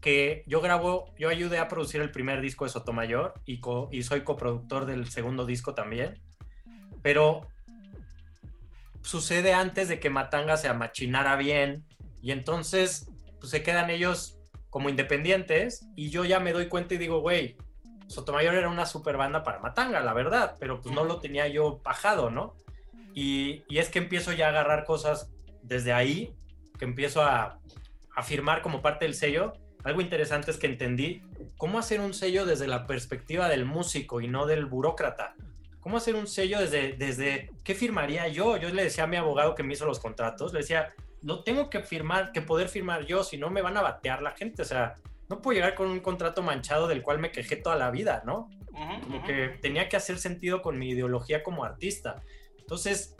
[0.00, 3.60] que yo grabo, yo ayudé a producir el primer disco de Sotomayor y,
[3.90, 6.20] y soy coproductor del segundo disco también.
[7.02, 7.48] Pero
[9.08, 11.82] sucede antes de que Matanga se amachinara bien
[12.20, 13.08] y entonces
[13.40, 14.38] pues, se quedan ellos
[14.68, 17.56] como independientes y yo ya me doy cuenta y digo, güey,
[18.06, 21.80] Sotomayor era una super banda para Matanga, la verdad, pero pues no lo tenía yo
[21.82, 22.54] bajado, ¿no?
[23.14, 25.30] Y, y es que empiezo ya a agarrar cosas
[25.62, 26.34] desde ahí,
[26.78, 27.60] que empiezo a,
[28.14, 29.54] a firmar como parte del sello.
[29.84, 31.22] Algo interesante es que entendí
[31.56, 35.34] cómo hacer un sello desde la perspectiva del músico y no del burócrata.
[35.80, 38.56] ¿Cómo hacer un sello desde, desde qué firmaría yo?
[38.56, 41.70] Yo le decía a mi abogado que me hizo los contratos, le decía, no tengo
[41.70, 44.62] que firmar, que poder firmar yo, si no me van a batear la gente.
[44.62, 44.94] O sea,
[45.28, 48.50] no puedo llegar con un contrato manchado del cual me quejé toda la vida, ¿no?
[49.02, 52.22] como que tenía que hacer sentido con mi ideología como artista.
[52.58, 53.16] Entonces,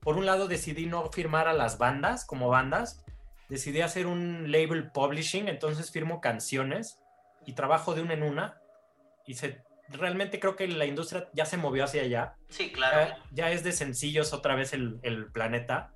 [0.00, 3.02] por un lado decidí no firmar a las bandas como bandas,
[3.48, 6.98] decidí hacer un label publishing, entonces firmo canciones
[7.46, 8.60] y trabajo de una en una
[9.26, 12.34] y se, realmente creo que la industria ya se movió hacia allá.
[12.48, 13.14] Sí, claro.
[13.32, 15.92] Ya, es de sencillos otra vez el, el planeta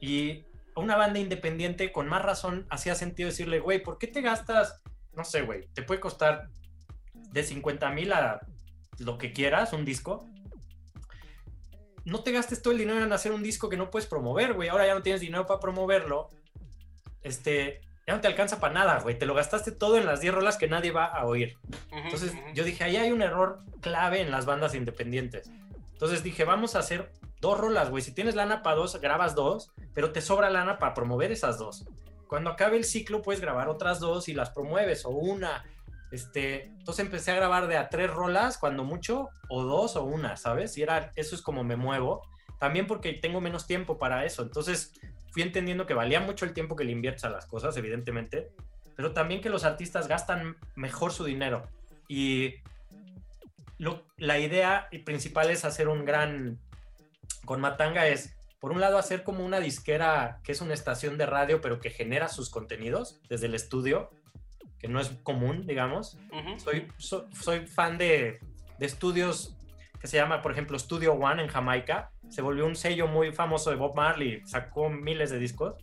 [0.00, 0.44] y
[0.76, 4.80] una banda independiente con más razón hacía sentido decirle, güey, ¿por qué te gastas?
[5.12, 6.48] No sé, güey, te puede costar
[7.12, 8.40] de 50 mil a
[8.98, 10.28] lo que quieras un disco.
[12.04, 14.68] No te gastes todo el dinero en hacer un disco que no puedes promover, güey.
[14.68, 16.30] Ahora ya no tienes dinero para promoverlo.
[17.22, 19.18] Este, ya no te alcanza para nada, güey.
[19.18, 21.58] Te lo gastaste todo en las 10 rolas que nadie va a oír.
[21.92, 25.50] Entonces yo dije, ahí hay un error clave en las bandas independientes.
[25.92, 28.02] Entonces dije, vamos a hacer dos rolas, güey.
[28.02, 31.84] Si tienes lana para dos, grabas dos, pero te sobra lana para promover esas dos.
[32.28, 35.66] Cuando acabe el ciclo, puedes grabar otras dos y las promueves, o una.
[36.10, 40.38] Este, entonces empecé a grabar de a tres rolas, cuando mucho, o dos o una,
[40.38, 40.78] ¿sabes?
[40.78, 42.22] Y era, eso es como me muevo.
[42.58, 44.40] También porque tengo menos tiempo para eso.
[44.40, 44.94] Entonces
[45.30, 48.50] fui entendiendo que valía mucho el tiempo que le inviertes a las cosas, evidentemente,
[48.96, 51.68] pero también que los artistas gastan mejor su dinero.
[52.08, 52.54] Y
[54.16, 56.58] la idea principal es hacer un gran
[57.44, 61.26] con Matanga es, por un lado, hacer como una disquera que es una estación de
[61.26, 64.10] radio, pero que genera sus contenidos desde el estudio,
[64.78, 66.18] que no es común, digamos.
[66.58, 68.40] soy, soy fan de,
[68.78, 69.56] de, estudios
[70.00, 72.10] que se llama, por ejemplo, Studio One en Jamaica.
[72.28, 75.76] Se volvió un sello muy famoso de Bob Marley, sacó miles de discos,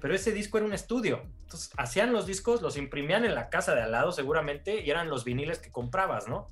[0.00, 1.22] pero ese disco era un estudio.
[1.42, 5.08] Entonces, hacían los discos, los imprimían en la casa de al lado seguramente y eran
[5.08, 6.48] los viniles que comprabas, ¿no?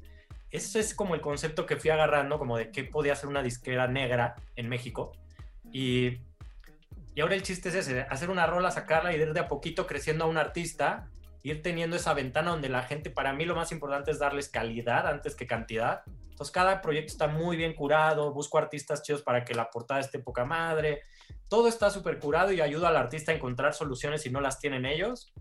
[0.53, 3.89] ese es como el concepto que fui agarrando, como de qué podía ser una disquera
[3.89, 5.13] negra en México.
[5.73, 6.19] Y,
[7.15, 9.87] y ahora el chiste es ese, hacer una rola, sacarla y ir de a poquito
[9.87, 11.09] creciendo a un artista,
[11.43, 15.07] ir teniendo esa ventana donde la gente, para mí lo más importante es darles calidad
[15.07, 16.03] antes que cantidad.
[16.43, 20.19] Entonces cada proyecto está muy bien curado, busco artistas chidos para que la portada esté
[20.19, 21.03] poca madre,
[21.49, 24.85] todo está súper curado y ayuda al artista a encontrar soluciones si no las tienen
[24.85, 25.33] ellos,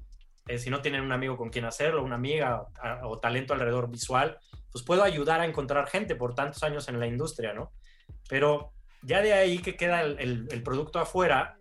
[0.47, 2.67] eh, si no tienen un amigo con quien hacerlo, una amiga
[3.01, 4.37] o talento alrededor visual
[4.71, 7.71] pues puedo ayudar a encontrar gente por tantos años en la industria, ¿no?
[8.29, 8.71] Pero
[9.01, 11.57] ya de ahí que queda el, producto afuera,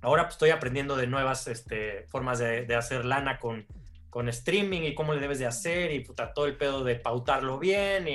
[0.00, 3.66] ahora pues estoy aprendiendo de nuevas este, formas de, hacer lana con,
[4.08, 7.58] con streaming y cómo le debes de hacer y puta, todo el pedo de pautarlo
[7.58, 8.08] bien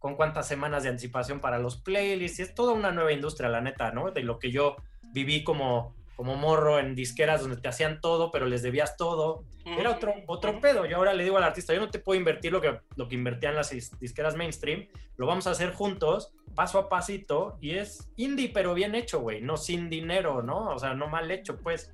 [0.00, 2.40] con cuántas semanas de anticipación para los playlists.
[2.40, 4.10] Y es toda una nueva industria, la neta, ¿no?
[4.10, 4.74] De lo que yo
[5.12, 9.46] viví como como morro en disqueras donde te hacían todo, pero les debías todo.
[9.64, 10.84] Era otro, otro pedo.
[10.84, 13.14] Yo ahora le digo al artista, yo no te puedo invertir lo que, lo que
[13.14, 14.86] invertían las disqueras mainstream,
[15.16, 19.40] lo vamos a hacer juntos, paso a pasito, y es indie, pero bien hecho, güey,
[19.40, 20.68] no sin dinero, ¿no?
[20.68, 21.90] O sea, no mal hecho, pues.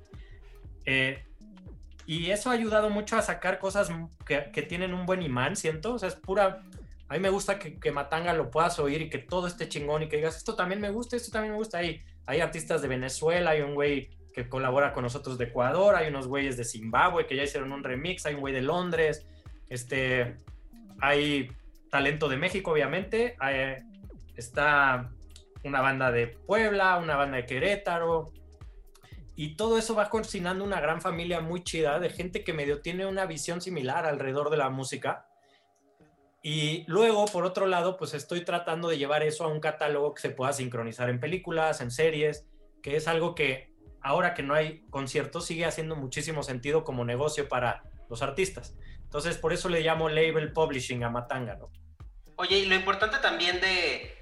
[0.83, 1.23] Eh,
[2.05, 3.89] y eso ha ayudado mucho a sacar cosas
[4.25, 5.93] que, que, tienen un buen imán, siento.
[5.93, 6.63] O sea, es pura.
[7.09, 10.09] A mí me gusta que, Matanga lo puedas oír y que todo esté chingón y
[10.09, 11.77] que digas, esto también me gusta, esto también me gusta.
[11.77, 16.09] Hay, hay artistas de Venezuela, hay un güey que colabora con nosotros de Ecuador, hay
[16.09, 19.25] unos güeyes de Zimbabue que ya hicieron un remix, hay un güey de Londres,
[19.69, 20.35] este,
[21.01, 21.49] hay
[21.89, 23.35] talento de México, obviamente,
[24.35, 25.09] está
[25.63, 28.31] una banda de Puebla, una banda de Querétaro,
[29.35, 33.05] y todo eso va cocinando una gran familia muy chida de gente que medio tiene
[33.05, 35.26] una visión similar alrededor de la música.
[36.49, 40.21] Y luego, por otro lado, pues estoy tratando de llevar eso a un catálogo que
[40.21, 42.45] se pueda sincronizar en películas, en series,
[42.81, 47.49] que es algo que ahora que no hay conciertos, sigue haciendo muchísimo sentido como negocio
[47.49, 48.75] para los artistas.
[49.01, 51.69] Entonces, por eso le llamo label publishing a Matanga, ¿no?
[52.37, 54.15] Oye, y lo importante también de,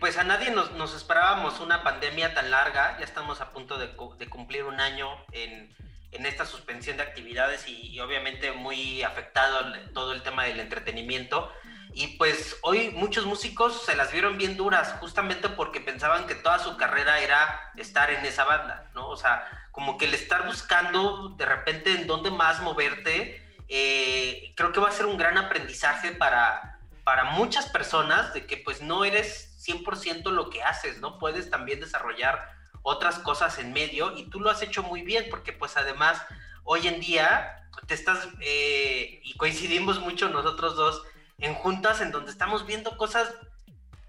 [0.00, 3.94] pues a nadie nos, esperábamos una pandemia tan larga, ya estamos a punto de,
[4.28, 5.72] cumplir un año en,
[6.12, 11.50] esta suspensión de actividades y, obviamente muy afectado todo el tema del entretenimiento.
[11.94, 16.58] Y pues hoy muchos músicos se las vieron bien duras, justamente porque pensaban que toda
[16.58, 19.08] su carrera era estar en esa banda, ¿no?
[19.08, 24.72] O sea, como que el estar buscando de repente en dónde más moverte, eh, creo
[24.72, 29.04] que va a ser un gran aprendizaje para, para muchas personas de que pues no
[29.04, 31.18] eres 100% lo que haces, ¿no?
[31.18, 35.52] Puedes también desarrollar otras cosas en medio y tú lo has hecho muy bien porque
[35.52, 36.20] pues además
[36.64, 41.02] hoy en día te estás, eh, y coincidimos mucho nosotros dos,
[41.38, 43.32] en juntas en donde estamos viendo cosas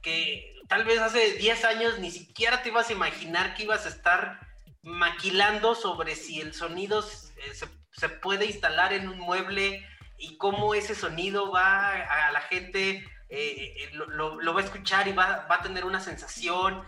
[0.02, 3.90] que tal vez hace 10 años ni siquiera te ibas a imaginar que ibas a
[3.90, 4.40] estar
[4.84, 7.54] maquilando sobre si el sonido eh,
[7.92, 13.74] se, puede instalar en un mueble y cómo ese sonido va a la gente, eh,
[13.78, 16.84] eh, lo, va a escuchar y va, va, a tener una sensación.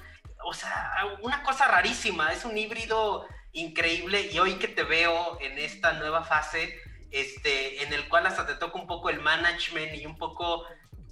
[0.47, 5.57] O sea, una cosa rarísima, es un híbrido increíble y hoy que te veo en
[5.57, 6.79] esta nueva fase,
[7.09, 10.63] este, en el cual hasta te toca un poco el management y un poco,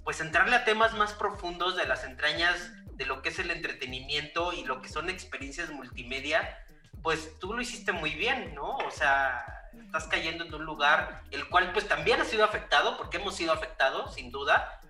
[0.04, 4.52] pues entrarle a temas más profundos de las entrañas de lo que es el entretenimiento
[4.52, 6.64] y lo que son experiencias multimedia,
[7.02, 8.76] pues tú lo hiciste muy bien, ¿no?
[8.76, 9.44] O sea,
[9.84, 13.52] estás cayendo en un lugar el cual pues también ha sido afectado, porque hemos sido
[13.52, 14.80] afectados, sin duda,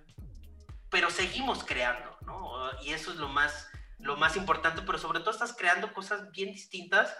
[0.91, 2.69] pero seguimos creando, ¿no?
[2.83, 3.69] Y eso es lo más,
[3.99, 7.15] lo más importante, pero sobre todo estás creando cosas bien distintas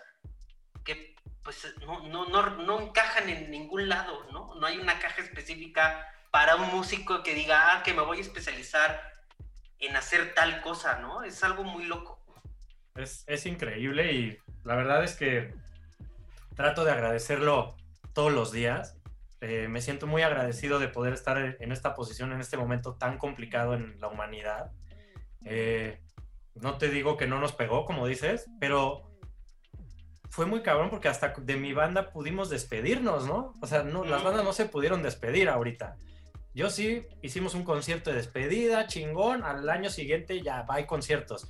[0.84, 4.56] que pues no, no, no, no encajan en ningún lado, ¿no?
[4.56, 8.22] No hay una caja específica para un músico que diga, ah, que me voy a
[8.22, 9.14] especializar
[9.80, 11.24] en hacer tal cosa, ¿no?
[11.24, 12.20] Es algo muy loco.
[12.96, 15.54] Es, es increíble y la verdad es que
[16.56, 17.76] trato de agradecerlo
[18.14, 18.98] todos los días.
[19.42, 23.18] Eh, me siento muy agradecido de poder estar en esta posición en este momento tan
[23.20, 24.72] complicado en la humanidad.
[25.44, 26.02] Eh,
[26.62, 29.04] no te digo que no nos pegó, como dices, pero
[30.30, 33.54] fue muy cabrón porque hasta de mi banda pudimos despedirnos, ¿no?
[33.62, 35.96] O sea, no, las bandas no se pudieron despedir ahorita.
[36.54, 41.48] Yo sí hicimos un concierto de despedida, chingón, al año siguiente ya hay conciertos.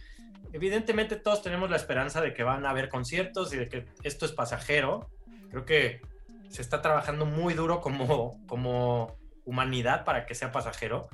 [0.52, 4.26] Evidentemente todos tenemos la esperanza de que van a haber conciertos y de que esto
[4.26, 5.10] es pasajero.
[5.50, 6.02] Creo que
[6.50, 11.08] se está trabajando muy duro como, como humanidad para que sea pasajero,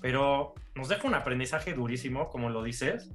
[0.00, 3.10] pero nos deja un aprendizaje durísimo, como lo dices.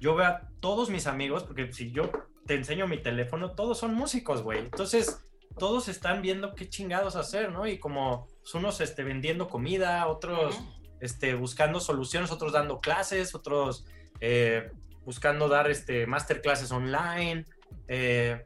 [0.00, 2.10] Yo veo a todos mis amigos, porque si yo
[2.46, 4.60] te enseño mi teléfono, todos son músicos, güey.
[4.60, 5.20] Entonces,
[5.58, 7.66] todos están viendo qué chingados hacer, ¿no?
[7.66, 10.58] Y como pues, unos este, vendiendo comida, otros
[11.00, 13.84] este, buscando soluciones, otros dando clases, otros
[14.20, 14.70] eh,
[15.04, 17.44] buscando dar este, masterclasses online.
[17.88, 18.44] Eh,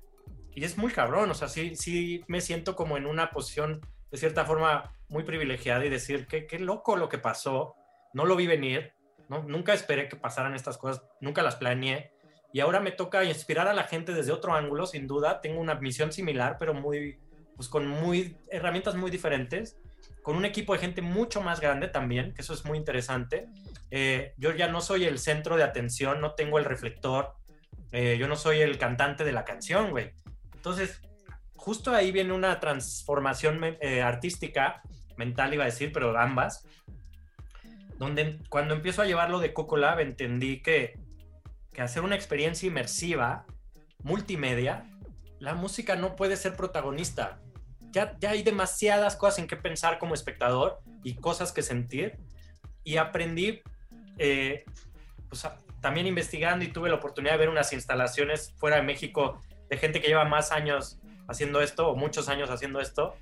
[0.55, 3.81] y es muy cabrón, o sea, sí, sí me siento como en una posición
[4.11, 7.75] de cierta forma muy privilegiada y decir, qué, qué loco lo que pasó,
[8.13, 8.93] no lo vi venir,
[9.33, 9.43] ¿no?
[9.45, 12.12] Nunca esperé que pasaran estas cosas, nunca las planeé
[12.53, 15.41] y ahora me toca inspirar a la gente desde otro ángulo, sin duda.
[15.41, 17.18] Tengo una misión similar, pero muy,
[17.57, 19.78] pues con muy, herramientas muy diferentes,
[20.22, 23.49] con un equipo de gente mucho más grande también, que eso es muy interesante.
[23.91, 27.33] Eh, yo ya no soy el centro de atención, no tengo el reflector,
[27.91, 30.12] eh, yo no soy el cantante de la canción, güey.
[30.55, 31.01] Entonces,
[31.57, 34.83] justo ahí viene una transformación eh, artística,
[35.16, 36.66] mental iba a decir, pero ambas,
[38.03, 40.99] donde cuando empiezo a llevarlo de Coco Lab entendí que
[41.73, 43.47] que hacer una experiencia inmersiva,
[44.03, 44.85] multimedia,
[45.39, 47.41] la música no puede ser protagonista.
[47.91, 52.19] Ya, ya hay demasiadas cosas en que pensar como espectador y cosas que sentir.
[52.85, 53.63] Y aprendí,
[54.19, 54.65] eh,
[55.29, 55.47] pues,
[55.81, 60.01] también investigando y tuve la oportunidad de ver unas instalaciones fuera de México de gente
[60.01, 60.99] que lleva más años
[61.29, 63.15] haciendo esto o muchos años haciendo esto,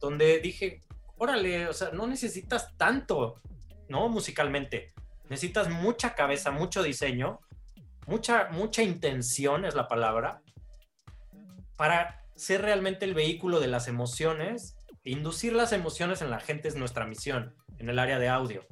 [0.00, 0.80] donde dije,
[1.16, 3.40] órale, o sea, no necesitas tanto,
[3.88, 4.08] ¿no?
[4.08, 4.92] Musicalmente.
[5.28, 7.40] Necesitas mucha cabeza, mucho diseño
[8.08, 10.40] mucha, mucha intención es la palabra,
[11.76, 14.76] para ser realmente el vehículo de las emociones.
[15.04, 18.66] Inducir las emociones en la gente es nuestra misión en el área de audio.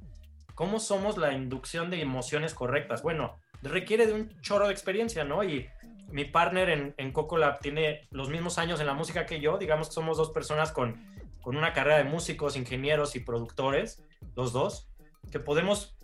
[0.55, 3.03] ¿Cómo somos la inducción de emociones correctas?
[3.03, 5.45] Bueno, requiere de un chorro de experiencia, ¿no?
[5.45, 5.69] Y
[6.09, 9.59] mi partner en, en Coco tiene los mismos años en la música que yo.
[9.59, 11.05] Digamos que somos dos personas con,
[11.43, 14.03] con una carrera de músicos, ingenieros y productores,
[14.35, 14.89] los dos,
[15.31, 15.97] que podemos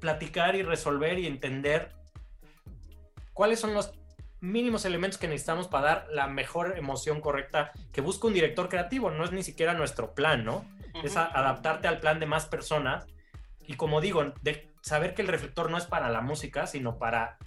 [0.00, 1.92] platicar y resolver y entender
[3.32, 3.92] cuáles son los
[4.40, 9.10] mínimos elementos que necesitamos para dar la mejor emoción correcta que busca un director creativo.
[9.10, 10.64] No es ni siquiera nuestro plan, ¿no?
[11.02, 13.06] Es adaptarte al plan de más personas.
[13.66, 17.38] Y como digo, de saber que el reflector no es para la música, sino para,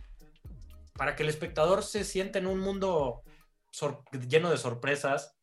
[0.96, 3.22] para que el espectador se sienta en un mundo
[4.28, 5.36] lleno de sorpresas,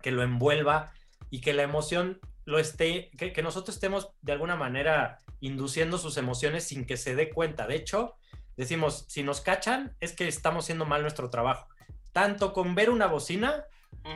[0.00, 0.92] que lo envuelva
[1.30, 6.16] y que la emoción lo esté, que, que nosotros estemos de alguna manera induciendo sus
[6.16, 7.66] emociones sin que se dé cuenta.
[7.66, 8.14] De hecho,
[8.56, 11.68] decimos, si nos cachan, es que estamos haciendo mal nuestro trabajo.
[12.12, 13.64] Tanto con ver una bocina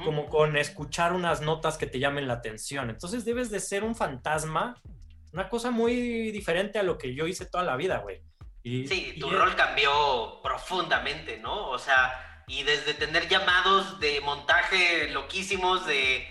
[0.05, 2.89] como con escuchar unas notas que te llamen la atención.
[2.89, 4.81] Entonces debes de ser un fantasma
[5.33, 8.21] una cosa muy diferente a lo que yo hice toda la vida, güey.
[8.63, 11.69] Y, sí, tu rol cambió profundamente, ¿no?
[11.69, 16.27] O sea, y desde tener llamados de montaje loquísimos, de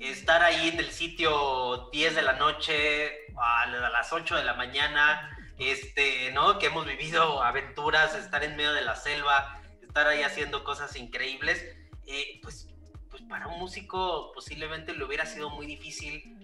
[0.00, 5.36] estar ahí en el sitio 10 de la noche a las 8 de la mañana,
[5.58, 6.58] este, ¿no?
[6.58, 11.64] Que hemos vivido aventuras, estar en medio de la selva, estar ahí haciendo cosas increíbles,
[12.06, 12.68] eh, pues,
[13.10, 16.36] pues para un músico posiblemente le hubiera sido muy difícil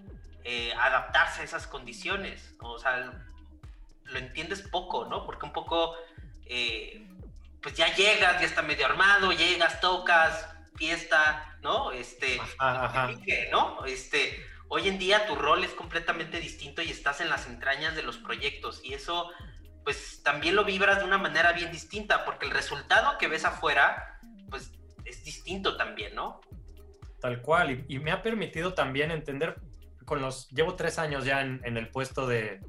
[0.43, 3.13] eh, adaptarse a esas condiciones, o sea,
[4.03, 5.25] lo entiendes poco, ¿no?
[5.25, 5.95] Porque un poco,
[6.45, 7.07] eh,
[7.61, 11.91] pues ya llegas, ya está medio armado, llegas, tocas, fiesta, ¿no?
[11.91, 12.39] Este,
[13.51, 13.85] ¿no?
[13.85, 18.03] Este, hoy en día tu rol es completamente distinto y estás en las entrañas de
[18.03, 19.31] los proyectos y eso
[19.83, 24.19] pues también lo vibras de una manera bien distinta porque el resultado que ves afuera
[24.49, 24.71] pues
[25.05, 26.41] es distinto también, ¿no?
[27.21, 29.55] Tal cual y, me ha permitido también entender
[30.05, 32.59] con los llevo tres años ya en, el puesto de,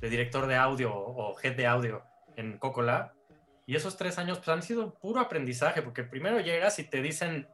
[0.00, 2.04] director de audio o head de audio
[2.36, 3.12] en Cocola
[3.66, 7.48] y esos tres años pues han sido puro aprendizaje porque primero llegas y te dicen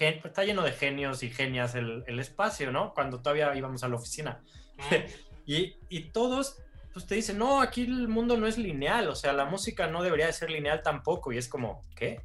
[0.00, 2.92] está lleno de genios y genias el, el espacio, ¿no?
[2.94, 4.42] Cuando todavía íbamos a la oficina.
[5.46, 6.58] y, y, todos,
[6.92, 10.02] pues te dicen, no, aquí el mundo no es lineal, o sea, la música no
[10.02, 11.32] debería de ser lineal tampoco.
[11.32, 12.20] Y es como, ¿qué?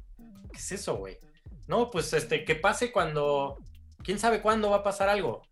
[0.50, 1.18] ¿Qué es eso, güey?
[1.66, 3.58] No, pues este, que pase cuando,
[4.02, 5.42] quién sabe cuándo va a pasar algo.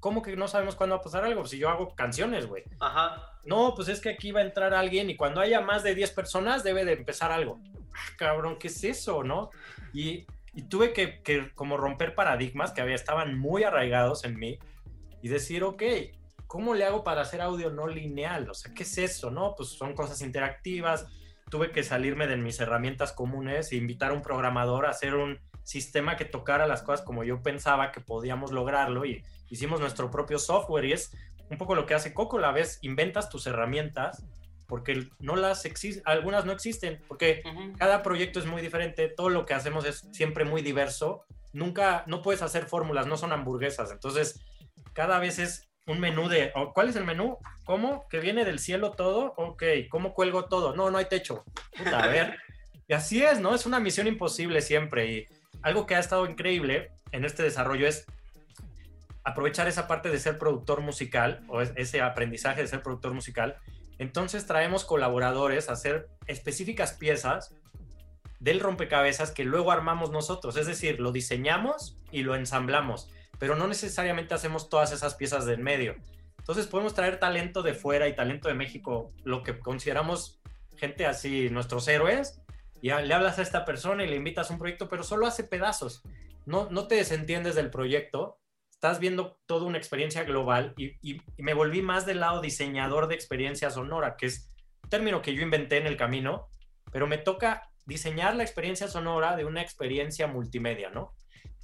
[0.00, 1.46] ¿Cómo que no sabemos cuándo va a pasar algo?
[1.46, 2.64] Si yo hago canciones, güey.
[2.80, 3.29] Ajá.
[3.44, 6.10] No, pues es que aquí va a entrar alguien y cuando haya más de 10
[6.12, 7.60] personas debe de empezar algo.
[7.92, 9.50] Ah, cabrón, ¿qué es eso, no?
[9.92, 14.58] Y y tuve que, como romper paradigmas que había, estaban muy arraigados en mí
[15.22, 15.82] y decir, ok,
[16.46, 18.50] ¿cómo le hago para hacer audio no lineal?
[18.50, 19.30] O sea, ¿qué es eso?
[19.30, 21.06] No, pues son cosas interactivas.
[21.50, 25.38] Tuve que salirme de mis herramientas comunes e invitar a un programador a hacer un
[25.62, 30.38] sistema que tocara las cosas como yo pensaba que podíamos lograrlo y hicimos nuestro propio
[30.38, 31.14] software y es
[31.50, 34.24] un poco lo que hace Coco, la vez inventas tus herramientas
[34.66, 37.42] porque no las existen, algunas no existen, porque
[37.76, 42.22] cada proyecto es muy diferente, todo lo que hacemos es siempre muy diverso, nunca, no
[42.22, 44.40] puedes hacer fórmulas, no son hamburguesas, entonces
[44.92, 47.38] cada vez es un menú de, ¿cuál es el menú?
[47.64, 48.06] ¿Cómo?
[48.08, 49.34] ¿Que viene del cielo todo?
[49.36, 50.76] Ok, ¿cómo cuelgo todo?
[50.76, 51.44] No, no hay techo.
[51.92, 52.38] a ver.
[52.86, 53.54] Y así es, ¿no?
[53.56, 55.26] Es una misión imposible siempre y
[55.62, 58.06] algo que ha estado increíble en este desarrollo es
[59.24, 63.56] aprovechar esa parte de ser productor musical o ese aprendizaje de ser productor musical
[64.00, 67.54] entonces traemos colaboradores a hacer específicas piezas
[68.38, 70.56] del rompecabezas que luego armamos nosotros.
[70.56, 75.58] Es decir, lo diseñamos y lo ensamblamos, pero no necesariamente hacemos todas esas piezas del
[75.58, 75.96] medio.
[76.38, 80.40] Entonces podemos traer talento de fuera y talento de México, lo que consideramos
[80.78, 82.40] gente así, nuestros héroes,
[82.80, 85.44] y le hablas a esta persona y le invitas a un proyecto, pero solo hace
[85.44, 86.02] pedazos.
[86.46, 88.39] No, no te desentiendes del proyecto
[88.80, 93.68] estás viendo toda una experiencia global y, me volví más del lado diseñador de experiencia
[93.68, 94.48] sonora, que es
[94.82, 96.48] un término que yo inventé en el camino,
[96.90, 101.12] pero me toca diseñar la experiencia sonora de una experiencia multimedia, ¿no?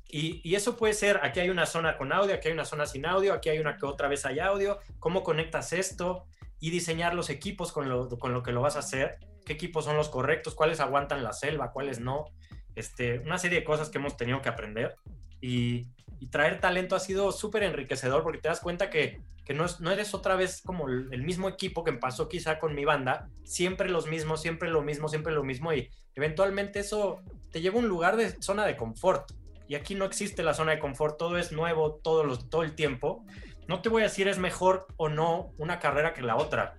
[0.06, 3.06] Y, eso puede ser, aquí hay una zona con audio, aquí hay una zona sin
[3.06, 6.26] audio, aquí hay una que otra vez hay audio, cómo conectas esto
[6.60, 9.86] y diseñar los equipos con lo, con lo que lo vas a hacer, qué equipos
[9.86, 12.26] son los correctos, cuáles aguantan la selva, cuáles no,
[12.74, 14.96] este, una serie de cosas que hemos tenido que aprender
[15.40, 15.86] y,
[16.30, 20.12] traer talento ha sido súper enriquecedor porque te das cuenta que, que no, no, eres
[20.12, 24.40] otra vez como el, mismo equipo que pasó quizá con mi banda, siempre los mismos,
[24.40, 27.20] siempre lo mismo, siempre lo mismo y eventualmente eso
[27.52, 29.30] te lleva a un lugar de zona de confort.
[29.68, 32.74] Y aquí no existe la zona de confort, todo es nuevo todo, los, todo el
[32.74, 33.24] tiempo.
[33.68, 36.74] No te voy a decir es mejor o no una carrera que la otra.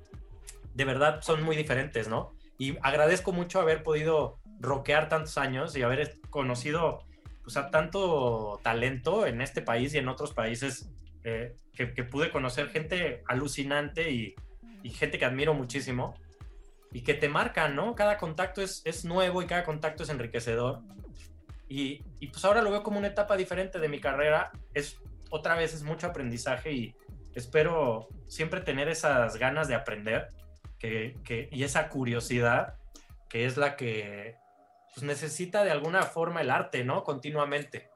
[0.74, 2.34] De verdad son muy diferentes, ¿no?
[2.58, 7.07] Y agradezco mucho haber podido rockear tantos años y haber conocido
[7.48, 10.89] o sea, tanto talento en este país y en otros países
[11.24, 14.36] eh, que, pude conocer gente alucinante y,
[14.91, 16.14] gente que admiro muchísimo
[16.93, 17.93] y que te marcan, ¿no?
[17.93, 20.82] Cada contacto es, es nuevo y cada contacto es enriquecedor.
[21.68, 24.52] Y, y, pues ahora lo veo como una etapa diferente de mi carrera.
[24.74, 26.95] Es otra vez es mucho aprendizaje y
[27.34, 30.30] espero siempre tener esas ganas de aprender
[30.80, 32.76] que, que, y esa curiosidad
[33.30, 34.36] que es la que
[34.98, 37.04] pues necesita de alguna forma el arte, ¿no?
[37.04, 37.91] Continuamente.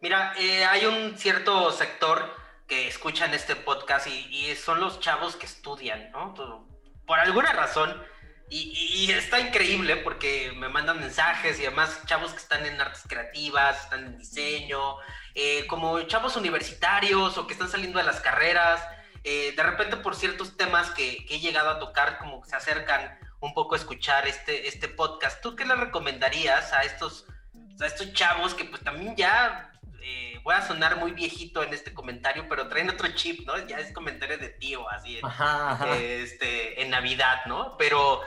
[0.00, 2.28] Mira, eh, hay un cierto sector
[2.66, 6.34] que escuchan este podcast y, son los chavos que estudian, ¿no?
[7.06, 8.02] Por alguna razón.
[8.48, 13.84] Y, está increíble porque me mandan mensajes y además chavos que están en artes creativas,
[13.84, 14.96] están en diseño,
[15.36, 18.84] eh, como chavos universitarios o que están saliendo de las carreras.
[19.22, 22.56] Eh, de repente por ciertos temas que, que, he llegado a tocar, como que se
[22.56, 25.42] acercan un poco escuchar este, este podcast.
[25.42, 27.26] ¿Tú qué le recomendarías a estos,
[27.80, 31.92] a estos chavos que pues también ya, eh, voy a sonar muy viejito en este
[31.92, 33.58] comentario, pero traen otro chip, ¿no?
[33.66, 35.20] Ya es comentario de tío, así,
[35.96, 37.76] Este, en Navidad, ¿no?
[37.78, 38.20] Pero,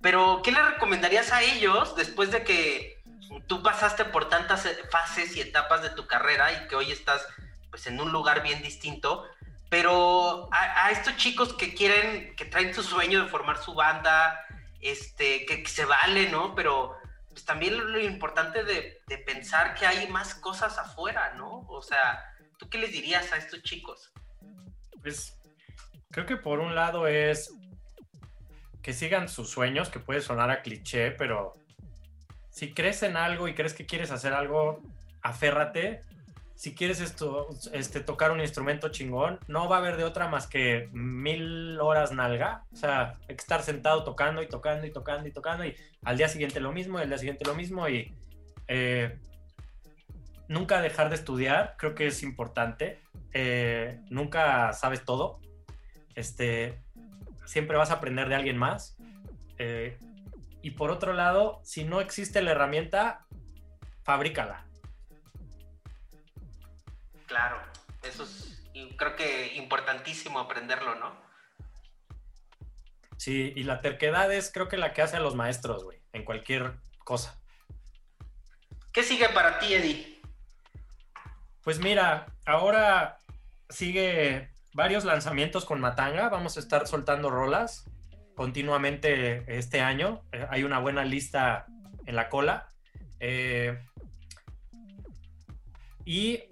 [0.00, 3.02] pero, ¿qué le recomendarías a ellos después de que
[3.48, 7.26] tú pasaste por tantas fases y etapas de tu carrera y que hoy estás,
[7.70, 9.26] pues, en un lugar bien distinto?
[9.68, 14.44] Pero a, estos chicos que quieren, que traen su sueño de formar su banda,
[14.80, 16.54] este, que se vale, ¿no?
[16.54, 16.96] Pero
[17.28, 21.60] pues también lo, importante de, pensar que hay más cosas afuera, ¿no?
[21.68, 22.24] O sea,
[22.58, 24.12] ¿tú qué les dirías a estos chicos?
[25.00, 25.38] Pues
[26.10, 27.52] creo que por un lado es
[28.82, 31.54] que sigan sus sueños, que puede sonar a cliché, pero
[32.50, 34.82] si crees en algo y crees que quieres hacer algo,
[35.22, 36.02] aférrate
[36.60, 40.46] si quieres esto, este, tocar un instrumento chingón, no va a haber de otra más
[40.46, 42.64] que mil horas nalga.
[42.70, 46.18] O sea, hay que estar sentado tocando y tocando y tocando y tocando y al
[46.18, 48.12] día siguiente lo mismo y al día siguiente lo mismo y
[48.68, 49.18] eh,
[50.48, 53.00] nunca dejar de estudiar, creo que es importante.
[53.32, 55.40] Eh, nunca sabes todo.
[56.14, 56.78] Este,
[57.46, 58.98] siempre vas a aprender de alguien más.
[59.56, 59.96] Eh,
[60.60, 63.24] y por otro lado, si no existe la herramienta,
[64.02, 64.66] fabrícala
[67.30, 67.62] Claro,
[68.02, 68.60] eso es
[68.96, 71.16] creo que importantísimo aprenderlo, ¿no?
[73.18, 76.74] Sí, y la terquedad es creo que la que hacen los maestros, güey, en cualquier
[77.04, 77.40] cosa.
[78.92, 80.20] ¿Qué sigue para ti, Eddie?
[81.62, 83.18] Pues mira, ahora
[83.68, 86.30] sigue varios lanzamientos con Matanga.
[86.30, 87.88] Vamos a estar soltando rolas
[88.34, 90.24] continuamente este año.
[90.32, 91.66] Eh, hay una buena lista
[92.06, 92.66] en la cola.
[93.20, 93.80] Eh,
[96.04, 96.42] y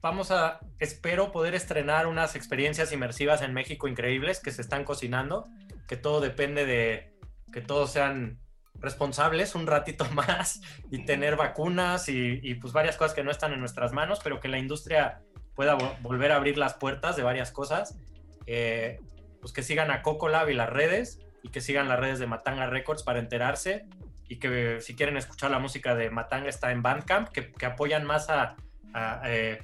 [0.00, 5.44] vamos a, espero poder estrenar unas experiencias inmersivas en México increíbles que se están cocinando,
[5.86, 7.14] que todo depende de
[7.52, 8.38] que todos sean
[8.74, 13.60] responsables un ratito más y tener vacunas y, pues varias cosas que no están en
[13.60, 15.22] nuestras manos, pero que la industria
[15.54, 17.98] pueda volver a abrir las puertas de varias cosas.
[18.46, 18.98] Eh,
[19.40, 22.66] pues que sigan a Cocolab y las redes y que sigan las redes de Matanga
[22.66, 23.86] Records para enterarse
[24.28, 28.28] y que si quieren escuchar la música de Matanga está en Bandcamp, que, apoyan más
[28.28, 28.56] a,
[29.24, 29.62] eh,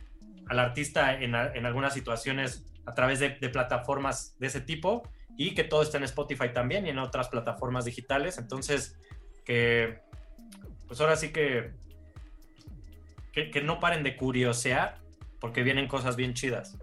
[0.48, 5.82] al artista en, algunas situaciones a través de, plataformas de ese tipo y que todo
[5.82, 8.38] está en Spotify también y en otras plataformas digitales.
[8.38, 8.98] Entonces,
[9.44, 10.00] que
[10.86, 11.72] pues ahora sí que,
[13.32, 14.98] que, no paren de curiosear
[15.40, 16.76] porque vienen cosas bien chidas.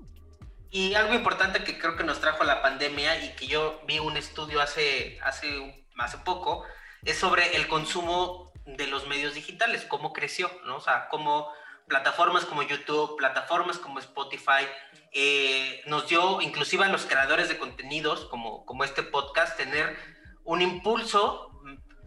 [0.69, 4.17] Y algo importante que creo que nos trajo la pandemia y que yo vi un
[4.17, 6.63] estudio hace, hace, hace poco
[7.03, 10.77] es sobre el consumo de los medios digitales, cómo creció, ¿no?
[10.77, 11.49] O sea, cómo
[11.91, 14.65] plataformas como YouTube, plataformas como Spotify,
[15.11, 19.97] eh, nos dio inclusive a los creadores de contenidos como, como este podcast tener
[20.45, 21.49] un impulso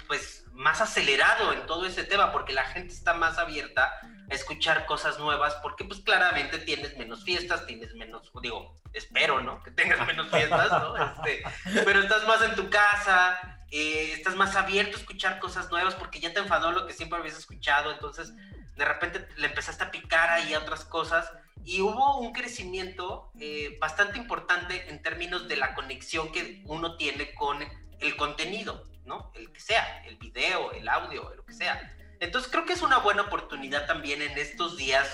[0.06, 3.92] pues más acelerado en todo ese tema porque la gente está más abierta
[4.30, 9.62] a escuchar cosas nuevas porque pues claramente tienes menos fiestas, tienes menos, digo, espero, ¿no?
[9.62, 10.96] Que tengas menos fiestas, ¿no?
[10.96, 11.44] Este,
[11.84, 13.38] pero estás más en tu casa,
[13.70, 17.18] eh, estás más abierto a escuchar cosas nuevas porque ya te enfadó lo que siempre
[17.18, 18.32] habías escuchado, entonces
[18.76, 21.30] de repente le empezaste a picar ahí a otras cosas
[21.64, 27.34] y hubo un crecimiento eh, bastante importante en términos de la conexión que uno tiene
[27.34, 27.58] con
[28.00, 29.32] el contenido, ¿no?
[29.34, 31.96] El que sea, el video, el audio, lo que sea.
[32.20, 35.08] Entonces creo que es una buena oportunidad también en estos días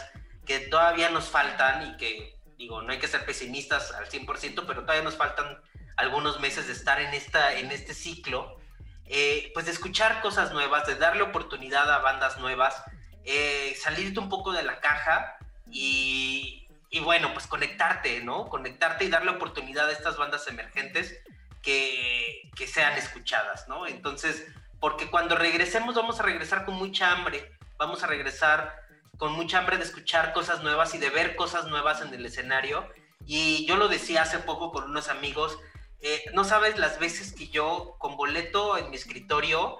[0.46, 4.82] que todavía nos faltan y que, digo, no hay que ser pesimistas al 100%, pero
[4.82, 5.60] todavía nos faltan
[5.96, 8.58] algunos meses de estar en, esta, en este ciclo,
[9.06, 12.82] eh, pues de escuchar cosas nuevas, de darle oportunidad a bandas nuevas,
[13.24, 15.36] eh, salirte un poco de la caja
[15.70, 16.66] y,
[17.02, 18.48] bueno, pues conectarte, ¿no?
[18.48, 21.16] Conectarte y darle oportunidad a estas bandas emergentes
[21.62, 23.86] que, sean escuchadas, ¿no?
[23.86, 24.46] Entonces,
[24.80, 28.76] porque cuando regresemos vamos a regresar con mucha hambre, vamos a regresar
[29.16, 32.86] con mucha hambre de escuchar cosas nuevas y de ver cosas nuevas en el escenario.
[33.26, 35.58] Y yo lo decía hace poco con unos amigos,
[36.02, 39.78] eh, no sabes las veces que yo con boleto en mi escritorio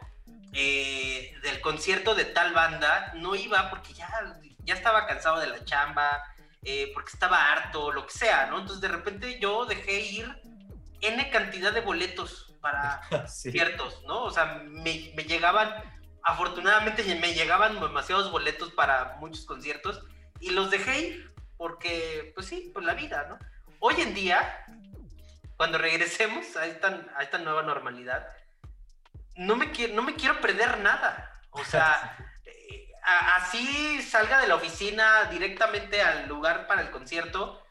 [0.52, 4.08] eh, del concierto de tal banda, no iba porque ya,
[4.64, 6.22] ya estaba cansado de la chamba,
[6.62, 8.58] eh, porque estaba harto, lo que sea, ¿no?
[8.58, 10.40] Entonces de repente yo dejé ir
[11.00, 14.24] N cantidad de boletos para ciertos, ¿no?
[14.24, 15.72] O sea, me, me, llegaban,
[16.22, 20.02] afortunadamente me llegaban demasiados boletos para muchos conciertos
[20.40, 23.38] y los dejé ir porque, pues sí, pues la vida, ¿no?
[23.78, 24.64] Hoy en día,
[25.56, 28.26] cuando regresemos a esta, a esta nueva normalidad,
[29.36, 31.32] no me, quiero, no me quiero perder nada.
[31.50, 32.92] O sea, eh,
[33.36, 37.62] así salga de la oficina directamente al lugar para el concierto.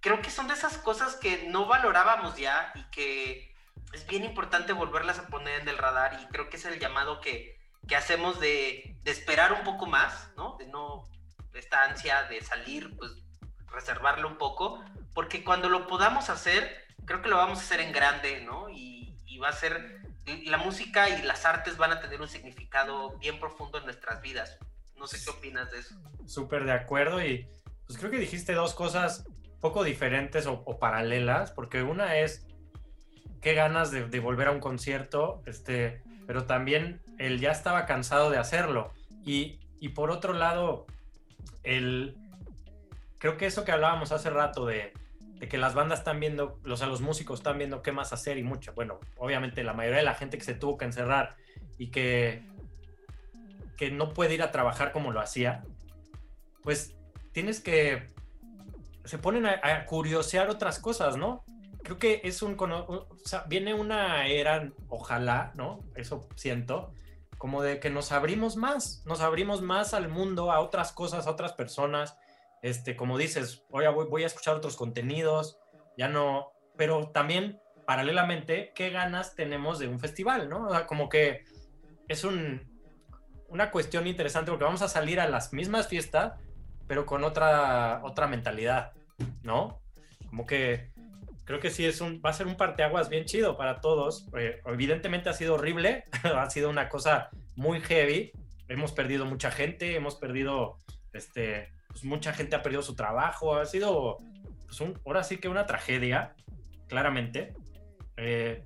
[0.00, 3.50] Creo que son de esas cosas que no valorábamos ya y que
[3.92, 7.20] es bien importante volverlas a poner en el radar y creo que es el llamado
[7.20, 7.58] que,
[7.96, 10.56] hacemos de, esperar un poco más, ¿no?
[10.58, 11.04] De no,
[11.54, 13.10] esta ansia de salir, pues
[13.66, 17.92] reservarlo un poco, porque cuando lo podamos hacer, creo que lo vamos a hacer en
[17.92, 18.68] grande, ¿no?
[18.68, 20.00] Y, y va a ser,
[20.44, 24.58] la música y las artes van a tener un significado bien profundo en nuestras vidas.
[24.96, 25.94] No sé qué opinas de eso.
[26.26, 27.48] Súper de acuerdo y
[27.86, 29.24] pues creo que dijiste dos cosas
[29.60, 32.46] poco diferentes o, paralelas, porque una es
[33.40, 38.30] qué ganas de, de, volver a un concierto, este, pero también él ya estaba cansado
[38.30, 38.92] de hacerlo.
[39.24, 40.86] Y, y por otro lado,
[41.62, 42.16] el,
[43.18, 44.92] creo que eso que hablábamos hace rato de,
[45.40, 48.36] de que las bandas están viendo, o sea, los músicos están viendo qué más hacer
[48.36, 48.74] y mucho.
[48.74, 51.34] Bueno, obviamente la mayoría de la gente que se tuvo que encerrar
[51.78, 52.46] y que,
[53.78, 55.64] que no puede ir a trabajar como lo hacía,
[56.62, 56.94] pues
[57.32, 58.06] tienes que...
[59.06, 61.42] Se ponen a, curiosear otras cosas, ¿no?
[61.82, 62.54] Creo que es un...
[62.60, 65.80] O sea, viene una era, ojalá, ¿no?
[65.94, 66.92] Eso siento,
[67.38, 71.30] como de que nos abrimos más, nos abrimos más al mundo, a otras cosas, a
[71.30, 72.14] otras personas.
[72.62, 75.58] Este, como dices, voy a, voy a escuchar otros contenidos,
[75.96, 80.68] ya no, pero también paralelamente, ¿qué ganas tenemos de un festival, no?
[80.86, 81.44] Como que
[82.08, 82.62] es un,
[83.48, 86.34] una cuestión interesante porque vamos a salir a las mismas fiestas,
[86.86, 88.92] pero con otra, otra mentalidad,
[89.42, 89.80] ¿no?
[90.28, 90.90] Como que
[91.44, 94.28] creo que sí es un, va a ser un parteaguas bien chido para todos.
[94.38, 98.30] Eh, evidentemente ha sido horrible, ha sido una cosa muy heavy.
[98.68, 100.78] Hemos perdido mucha gente, hemos perdido,
[101.12, 103.56] este, pues mucha gente ha perdido su trabajo.
[103.56, 104.18] Ha sido,
[104.66, 106.34] pues un, ahora sí que una tragedia,
[106.88, 107.54] claramente.
[108.16, 108.64] Eh,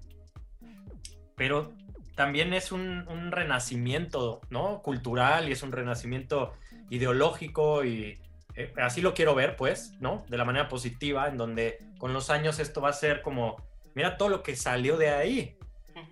[1.37, 1.73] pero
[2.15, 4.83] también es un, un, renacimiento, ¿no?
[4.83, 6.53] Cultural y es un renacimiento
[6.91, 8.21] ideológico y
[8.55, 10.25] eh, así lo quiero ver, pues, ¿no?
[10.29, 13.57] De la manera positiva, en donde con los años esto va a ser como,
[13.95, 15.57] mira todo lo que salió de ahí,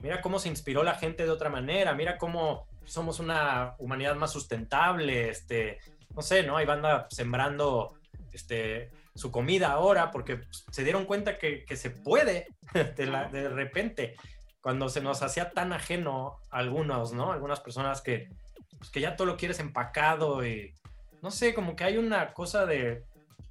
[0.00, 4.32] mira cómo se inspiró la gente de otra manera, mira cómo somos una humanidad más
[4.32, 5.78] sustentable, este,
[6.14, 6.56] no sé, ¿no?
[6.56, 7.94] Hay banda sembrando,
[8.32, 10.40] este, su comida ahora porque
[10.70, 12.46] se dieron cuenta que, que se puede
[12.96, 14.16] de, la, de repente
[14.62, 17.32] cuando se nos hacía tan ajeno a algunos, ¿no?
[17.32, 18.30] Algunas personas que,
[18.78, 20.74] pues, que ya todo lo quieres empacado y
[21.20, 23.04] no sé, como que hay una cosa de,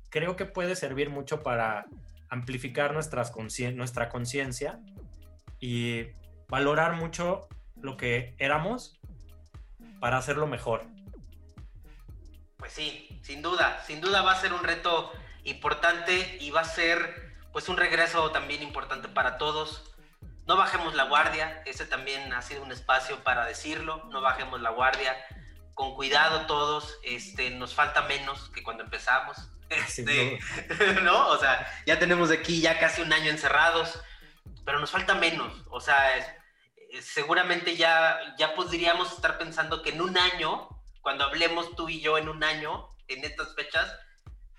[0.09, 1.85] creo que puede servir mucho para
[2.29, 3.33] amplificar nuestras
[3.73, 4.79] nuestra conciencia
[5.59, 6.07] y
[6.47, 7.47] valorar mucho
[7.81, 8.99] lo que éramos
[9.99, 10.85] para hacerlo mejor.
[12.61, 15.11] Pues sí, sin duda, sin duda va a ser un reto
[15.43, 19.91] importante y va a ser pues un regreso también importante para todos.
[20.45, 24.69] No bajemos la guardia, ese también ha sido un espacio para decirlo, no bajemos la
[24.69, 25.17] guardia
[25.73, 29.37] con cuidado todos, este, nos falta menos que cuando empezamos.
[29.71, 30.37] Este,
[31.01, 31.29] ¿No?
[31.29, 33.99] O sea, ya tenemos aquí ya casi un año encerrados,
[34.65, 35.63] pero nos falta menos.
[35.71, 36.05] O sea,
[37.01, 40.69] seguramente ya, ya podríamos estar pensando que en un año,
[41.01, 43.93] cuando hablemos tú y yo en un año, en estas fechas,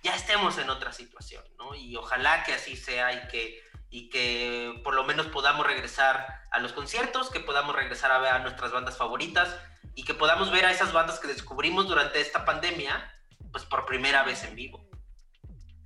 [0.02, 1.74] ya estemos en otra situación, ¿no?
[1.74, 6.58] Y ojalá que así sea y que, y que por lo menos podamos regresar a
[6.58, 9.56] los conciertos, que podamos regresar a ver a nuestras bandas favoritas,
[9.94, 13.12] y que podamos ver a esas bandas que descubrimos durante esta pandemia,
[13.50, 14.88] pues por primera vez en vivo.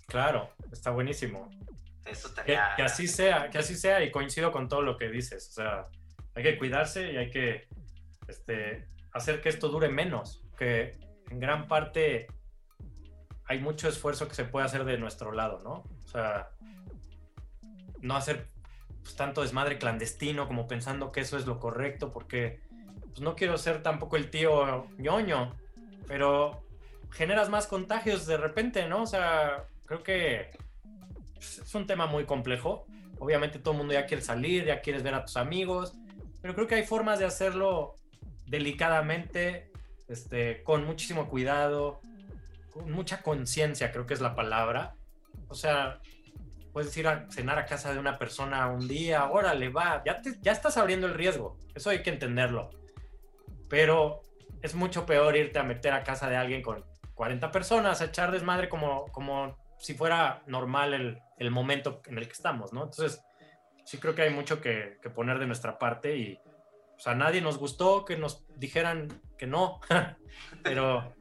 [0.07, 1.51] Claro, está buenísimo.
[2.05, 2.75] Eso estaría...
[2.77, 5.49] que, así sea, que así sea y coincido con todo lo que dices.
[5.51, 5.87] O sea,
[6.35, 7.69] hay que cuidarse y hay que
[8.29, 10.99] este, hacer que esto dure menos, que
[11.31, 12.27] en gran parte
[13.45, 15.85] hay mucho esfuerzo que se puede hacer de nuestro lado, ¿no?
[16.05, 16.51] O sea,
[18.01, 18.49] no hacer
[19.03, 22.61] pues, tanto desmadre clandestino como pensando que eso es lo correcto, porque
[23.01, 25.55] pues no quiero ser tampoco el tío ñoño,
[26.07, 26.63] pero
[27.11, 29.03] generas más contagios de repente, ¿no?
[29.03, 30.51] O sea, creo que
[31.39, 32.87] es un tema muy complejo.
[33.19, 35.95] Obviamente todo el mundo ya quiere salir, ya quieres ver a tus amigos,
[36.43, 37.95] pero creo que hay formas de hacerlo
[38.47, 39.71] delicadamente,
[40.09, 42.01] este, con muchísimo cuidado,
[42.73, 44.95] con mucha conciencia, creo que es la palabra.
[45.49, 46.01] O sea,
[46.73, 50.53] puedes ir a cenar a casa de una persona un día, órale, va, ya, ya
[50.53, 52.71] estás abriendo el riesgo, eso hay que entenderlo
[53.69, 54.23] pero
[54.63, 56.85] es mucho peor irte a meter a casa de alguien con
[57.15, 62.27] 40 personas, a echar desmadre como, como si fuera normal el, el momento en el
[62.27, 62.85] que estamos, ¿no?
[62.85, 63.23] Entonces,
[63.85, 66.39] sí creo que hay mucho que, que poner de nuestra parte y,
[66.97, 69.81] o sea, nadie nos gustó que nos dijeran que no,
[70.63, 71.15] pero...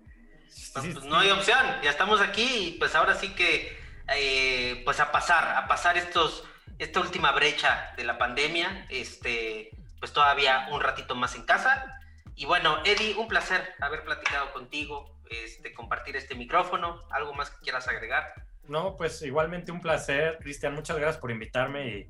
[0.73, 3.77] pues no hay opción, ya estamos aquí y pues ahora sí que,
[4.15, 6.43] eh, pues a pasar, a pasar estos,
[6.79, 9.69] esta última brecha de la pandemia, este,
[9.99, 11.95] pues todavía un ratito más en casa
[12.35, 16.99] y bueno, Eddie, un placer haber platicado contigo, este, compartir este micrófono.
[17.09, 18.33] ¿Algo más que quieras agregar?
[18.67, 20.73] No, pues igualmente un placer, Cristian.
[20.73, 22.09] Muchas gracias por invitarme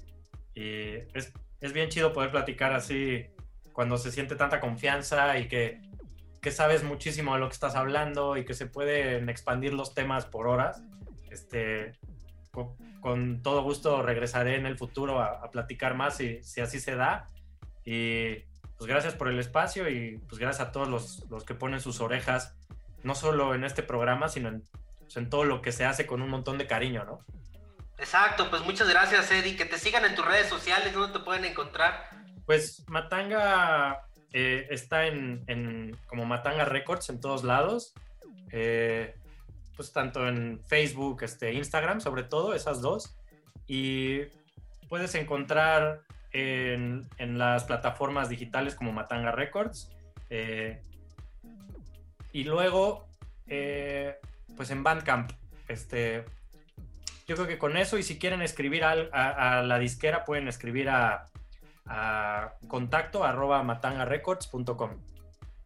[0.56, 3.28] y, es, es, bien chido poder platicar así
[3.76, 5.82] cuando se siente tanta confianza y que
[6.46, 10.28] que sabes muchísimo de lo que estás hablando y que se pueden expandir los temas
[10.28, 10.80] por horas.
[11.32, 11.94] Este,
[13.02, 17.30] con, todo gusto regresaré en el futuro a, platicar más si, si, así se da.
[17.84, 18.36] Y
[18.78, 22.00] pues gracias por el espacio y pues gracias a todos los, los que ponen sus
[22.00, 22.56] orejas,
[23.02, 24.64] no solo en este programa, sino en,
[25.00, 27.26] pues, en todo lo que se hace con un montón de cariño, ¿no?
[27.98, 29.56] Exacto, pues muchas gracias, Eddie.
[29.56, 32.08] Que te sigan en tus redes sociales, ¿dónde te pueden encontrar?
[32.46, 37.94] Pues Matanga eh, está en, como Matanga Records en todos lados.
[38.52, 39.16] Eh,
[39.76, 43.18] pues tanto en Facebook, este, Instagram, sobre todo, esas dos.
[43.68, 44.22] Y
[44.88, 49.90] puedes encontrar en, las plataformas digitales como Matanga Records.
[50.30, 50.82] Eh,
[52.32, 53.08] y luego,
[53.46, 55.32] pues en Bandcamp.
[55.68, 56.26] Este,
[57.28, 61.26] yo creo que con eso, y si quieren escribir a, la disquera, pueden escribir a,
[62.68, 65.02] contacto arroba matangarecords.com.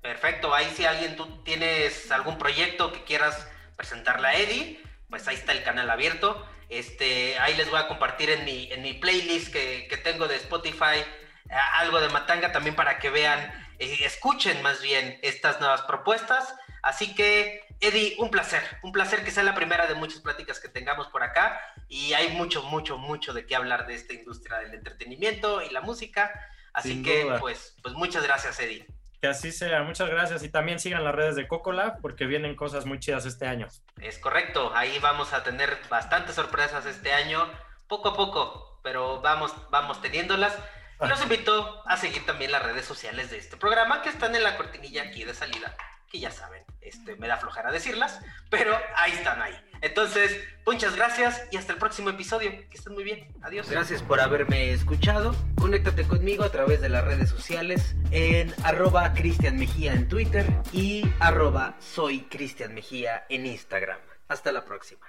[0.02, 5.36] Perfecto, ahí si alguien tú tienes algún proyecto que quieras presentarle a Eddie, pues ahí
[5.36, 6.46] está el canal abierto.
[6.70, 10.36] Este, ahí les voy a compartir en mi, en mi playlist que, que tengo de
[10.36, 11.04] Spotify
[11.50, 13.40] eh, algo de Matanga también para que vean,
[13.80, 16.56] eh, escuchen más bien estas nuevas propuestas.
[16.82, 20.68] Así que Eddie, un placer, un placer que sea la primera de muchas pláticas que
[20.68, 24.74] tengamos por acá y hay mucho, mucho, mucho de qué hablar de esta industria del
[24.74, 26.32] entretenimiento y la música.
[26.74, 28.86] Así que, pues, pues muchas gracias, Eddie.
[29.22, 32.86] Que así sea, muchas gracias y también sigan las redes de Cocola porque vienen cosas
[32.86, 33.68] muy chidas este año.
[34.02, 37.50] Es correcto, ahí vamos a tener bastantes sorpresas este año,
[37.88, 40.58] poco a poco, pero vamos, vamos teniéndolas.
[41.02, 44.44] Y los invito a seguir también las redes sociales de este programa que están en
[44.44, 45.76] la cortinilla aquí de salida
[46.10, 49.56] que ya saben, este, me da flojera decirlas, pero ahí están ahí.
[49.82, 52.52] Entonces, muchas gracias y hasta el próximo episodio.
[52.70, 53.34] Que estén muy bien.
[53.42, 53.70] Adiós.
[53.70, 55.36] Gracias por haberme escuchado.
[55.56, 61.10] Conéctate conmigo a través de las redes sociales en arroba Cristian Mejía en Twitter y
[61.20, 64.00] arroba soy Cristian Mejía en Instagram.
[64.28, 65.08] Hasta la próxima.